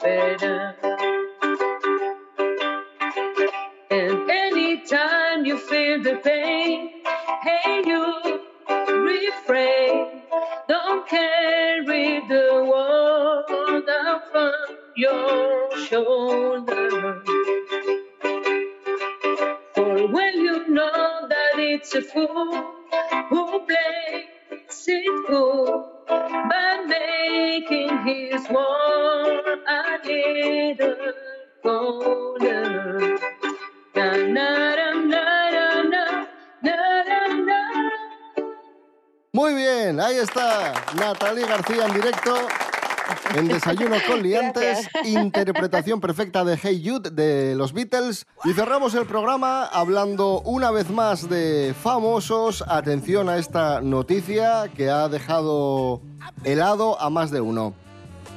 better. 0.02 0.79
Muy 39.50 39.62
bien, 39.62 39.98
ahí 39.98 40.14
está 40.14 40.72
Natalie 40.94 41.44
García 41.44 41.86
en 41.86 41.94
directo. 41.94 42.36
En 43.34 43.48
Desayuno 43.48 43.96
con 44.06 44.22
Liantes, 44.22 44.88
interpretación 45.04 46.00
perfecta 46.00 46.44
de 46.44 46.56
Hey 46.56 46.80
Jude 46.84 47.10
de 47.10 47.56
los 47.56 47.72
Beatles. 47.72 48.28
Y 48.44 48.52
cerramos 48.52 48.94
el 48.94 49.06
programa 49.06 49.64
hablando 49.64 50.40
una 50.42 50.70
vez 50.70 50.88
más 50.88 51.28
de 51.28 51.74
famosos. 51.82 52.62
Atención 52.68 53.28
a 53.28 53.38
esta 53.38 53.80
noticia 53.80 54.70
que 54.76 54.88
ha 54.88 55.08
dejado 55.08 56.00
helado 56.44 57.00
a 57.00 57.10
más 57.10 57.32
de 57.32 57.40
uno. 57.40 57.74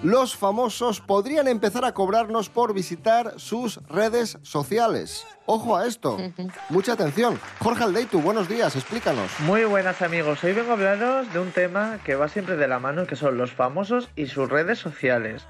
Los 0.03 0.35
famosos 0.35 0.99
podrían 0.99 1.47
empezar 1.47 1.85
a 1.85 1.93
cobrarnos 1.93 2.49
por 2.49 2.73
visitar 2.73 3.35
sus 3.37 3.79
redes 3.87 4.37
sociales. 4.41 5.25
Ojo 5.45 5.77
a 5.77 5.87
esto. 5.87 6.17
Mucha 6.69 6.91
atención. 6.91 7.39
Jorge 7.59 7.85
Aldeitu, 7.85 8.19
buenos 8.21 8.49
días, 8.49 8.75
explícanos. 8.75 9.31
Muy 9.39 9.63
buenas 9.63 10.01
amigos, 10.01 10.43
hoy 10.43 10.51
vengo 10.51 10.71
a 10.71 10.73
hablaros 10.73 11.31
de 11.31 11.39
un 11.39 11.51
tema 11.51 11.99
que 12.03 12.15
va 12.15 12.27
siempre 12.27 12.57
de 12.57 12.67
la 12.67 12.79
mano, 12.79 13.07
que 13.07 13.15
son 13.15 13.37
los 13.37 13.53
famosos 13.53 14.09
y 14.17 14.27
sus 14.27 14.49
redes 14.49 14.77
sociales. 14.77 15.47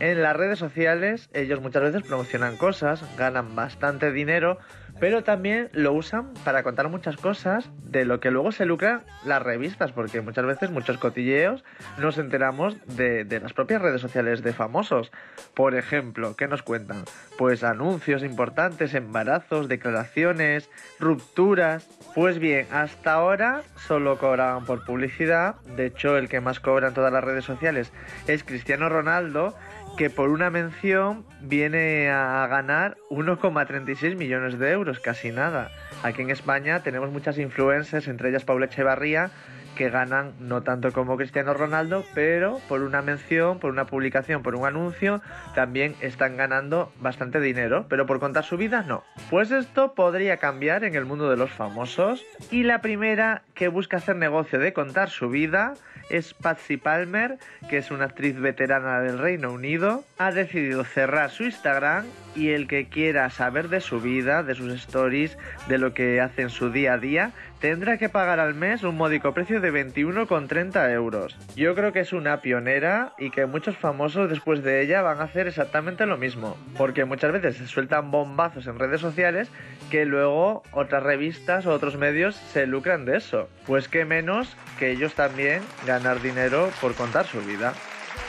En 0.00 0.20
las 0.20 0.34
redes 0.34 0.58
sociales 0.58 1.30
ellos 1.32 1.60
muchas 1.60 1.82
veces 1.82 2.02
promocionan 2.02 2.56
cosas, 2.56 3.04
ganan 3.16 3.54
bastante 3.54 4.10
dinero, 4.10 4.58
pero 5.02 5.24
también 5.24 5.68
lo 5.72 5.94
usan 5.94 6.32
para 6.44 6.62
contar 6.62 6.88
muchas 6.88 7.16
cosas 7.16 7.68
de 7.82 8.04
lo 8.04 8.20
que 8.20 8.30
luego 8.30 8.52
se 8.52 8.66
lucran 8.66 9.02
las 9.24 9.42
revistas, 9.42 9.90
porque 9.90 10.20
muchas 10.20 10.46
veces 10.46 10.70
muchos 10.70 10.96
cotilleos 10.96 11.64
nos 11.98 12.18
enteramos 12.18 12.76
de, 12.86 13.24
de 13.24 13.40
las 13.40 13.52
propias 13.52 13.82
redes 13.82 14.00
sociales 14.00 14.44
de 14.44 14.52
famosos. 14.52 15.10
Por 15.54 15.74
ejemplo, 15.74 16.36
¿qué 16.36 16.46
nos 16.46 16.62
cuentan? 16.62 17.02
Pues 17.36 17.64
anuncios 17.64 18.22
importantes, 18.22 18.94
embarazos, 18.94 19.66
declaraciones, 19.66 20.70
rupturas. 21.00 21.88
Pues 22.14 22.38
bien, 22.38 22.68
hasta 22.70 23.14
ahora 23.14 23.62
solo 23.74 24.18
cobraban 24.18 24.64
por 24.66 24.84
publicidad. 24.84 25.56
De 25.76 25.86
hecho, 25.86 26.16
el 26.16 26.28
que 26.28 26.40
más 26.40 26.60
cobra 26.60 26.86
en 26.86 26.94
todas 26.94 27.12
las 27.12 27.24
redes 27.24 27.44
sociales 27.44 27.92
es 28.28 28.44
Cristiano 28.44 28.88
Ronaldo, 28.88 29.56
que 29.96 30.10
por 30.10 30.30
una 30.30 30.50
mención 30.50 31.24
viene 31.40 32.10
a 32.10 32.46
ganar 32.46 32.96
1,36 33.10 34.16
millones 34.16 34.58
de 34.58 34.70
euros, 34.70 35.00
casi 35.00 35.30
nada. 35.30 35.70
Aquí 36.02 36.22
en 36.22 36.30
España 36.30 36.82
tenemos 36.82 37.10
muchas 37.10 37.38
influencers, 37.38 38.08
entre 38.08 38.30
ellas 38.30 38.44
Paula 38.44 38.66
Echevarría, 38.66 39.30
que 39.76 39.90
ganan 39.90 40.32
no 40.40 40.62
tanto 40.62 40.92
como 40.92 41.16
Cristiano 41.16 41.54
Ronaldo, 41.54 42.04
pero 42.14 42.60
por 42.68 42.82
una 42.82 43.02
mención, 43.02 43.58
por 43.58 43.70
una 43.70 43.86
publicación, 43.86 44.42
por 44.42 44.54
un 44.54 44.66
anuncio, 44.66 45.20
también 45.54 45.94
están 46.00 46.36
ganando 46.36 46.92
bastante 47.00 47.40
dinero, 47.40 47.86
pero 47.88 48.06
por 48.06 48.20
contar 48.20 48.44
su 48.44 48.56
vida 48.56 48.82
no. 48.82 49.04
Pues 49.30 49.50
esto 49.50 49.94
podría 49.94 50.36
cambiar 50.36 50.84
en 50.84 50.94
el 50.94 51.04
mundo 51.04 51.30
de 51.30 51.36
los 51.36 51.50
famosos. 51.50 52.24
Y 52.50 52.64
la 52.64 52.80
primera 52.80 53.42
que 53.54 53.68
busca 53.68 53.98
hacer 53.98 54.16
negocio 54.16 54.58
de 54.58 54.72
contar 54.72 55.10
su 55.10 55.28
vida 55.28 55.74
es 56.10 56.34
Patsy 56.34 56.76
Palmer, 56.76 57.38
que 57.70 57.78
es 57.78 57.90
una 57.90 58.04
actriz 58.04 58.38
veterana 58.38 59.00
del 59.00 59.18
Reino 59.18 59.52
Unido, 59.52 60.04
ha 60.18 60.30
decidido 60.30 60.84
cerrar 60.84 61.30
su 61.30 61.44
Instagram 61.44 62.04
y 62.34 62.50
el 62.50 62.66
que 62.66 62.88
quiera 62.88 63.28
saber 63.30 63.68
de 63.68 63.80
su 63.80 64.00
vida, 64.00 64.42
de 64.42 64.54
sus 64.54 64.72
stories, 64.72 65.36
de 65.68 65.78
lo 65.78 65.94
que 65.94 66.20
hace 66.20 66.42
en 66.42 66.50
su 66.50 66.70
día 66.70 66.94
a 66.94 66.98
día, 66.98 67.32
tendrá 67.60 67.98
que 67.98 68.08
pagar 68.08 68.40
al 68.40 68.54
mes 68.54 68.82
un 68.82 68.96
módico 68.96 69.32
precio 69.34 69.60
de 69.60 69.72
21,30 69.72 70.92
euros. 70.92 71.38
Yo 71.54 71.74
creo 71.74 71.92
que 71.92 72.00
es 72.00 72.12
una 72.12 72.40
pionera 72.40 73.12
y 73.18 73.30
que 73.30 73.46
muchos 73.46 73.76
famosos 73.76 74.28
después 74.28 74.62
de 74.62 74.82
ella 74.82 75.02
van 75.02 75.20
a 75.20 75.24
hacer 75.24 75.46
exactamente 75.46 76.06
lo 76.06 76.16
mismo, 76.16 76.56
porque 76.76 77.04
muchas 77.04 77.32
veces 77.32 77.56
se 77.56 77.66
sueltan 77.66 78.10
bombazos 78.10 78.66
en 78.66 78.78
redes 78.78 79.00
sociales 79.00 79.48
que 79.90 80.04
luego 80.04 80.62
otras 80.72 81.02
revistas 81.02 81.66
o 81.66 81.72
otros 81.72 81.96
medios 81.96 82.34
se 82.34 82.66
lucran 82.66 83.04
de 83.04 83.16
eso. 83.16 83.48
Pues 83.66 83.88
qué 83.88 84.04
menos 84.04 84.56
que 84.78 84.90
ellos 84.90 85.14
también 85.14 85.62
ganar 85.86 86.20
dinero 86.20 86.70
por 86.80 86.94
contar 86.94 87.26
su 87.26 87.40
vida. 87.42 87.74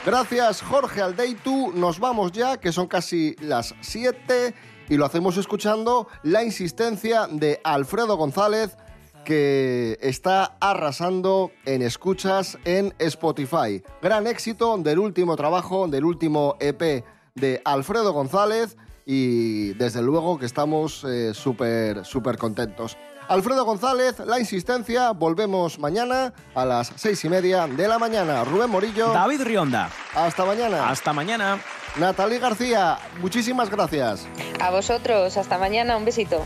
Gracias, 0.05 0.61
Jorge 0.61 1.01
Aldeitu. 1.01 1.71
Nos 1.73 1.97
vamos 1.97 2.33
ya, 2.33 2.57
que 2.57 2.73
son 2.73 2.87
casi 2.87 3.37
las 3.39 3.73
7, 3.79 4.53
y 4.89 4.97
lo 4.97 5.05
hacemos 5.05 5.37
escuchando 5.37 6.09
la 6.23 6.43
insistencia 6.43 7.27
de 7.31 7.61
Alfredo 7.63 8.17
González, 8.17 8.75
que 9.23 9.97
está 10.01 10.57
arrasando 10.59 11.51
en 11.63 11.81
escuchas 11.81 12.57
en 12.65 12.93
Spotify. 12.99 13.81
Gran 14.01 14.27
éxito 14.27 14.77
del 14.77 14.99
último 14.99 15.37
trabajo, 15.37 15.87
del 15.87 16.03
último 16.03 16.57
EP 16.59 17.05
de 17.35 17.61
Alfredo 17.63 18.11
González, 18.11 18.75
y 19.05 19.73
desde 19.75 20.01
luego 20.01 20.37
que 20.37 20.45
estamos 20.45 21.05
eh, 21.05 21.33
súper, 21.33 22.03
súper 22.03 22.37
contentos. 22.37 22.97
Alfredo 23.27 23.65
González, 23.65 24.19
la 24.19 24.39
insistencia, 24.39 25.11
volvemos 25.11 25.79
mañana 25.79 26.33
a 26.55 26.65
las 26.65 26.91
seis 26.95 27.23
y 27.25 27.29
media 27.29 27.67
de 27.67 27.87
la 27.87 27.97
mañana. 27.97 28.43
Rubén 28.43 28.69
Morillo. 28.69 29.13
David 29.13 29.41
Rionda. 29.43 29.89
Hasta 30.13 30.45
mañana. 30.45 30.89
Hasta 30.89 31.13
mañana. 31.13 31.59
Natalie 31.95 32.39
García, 32.39 32.97
muchísimas 33.21 33.69
gracias. 33.69 34.25
A 34.59 34.71
vosotros, 34.71 35.37
hasta 35.37 35.57
mañana, 35.57 35.95
un 35.95 36.05
besito. 36.05 36.43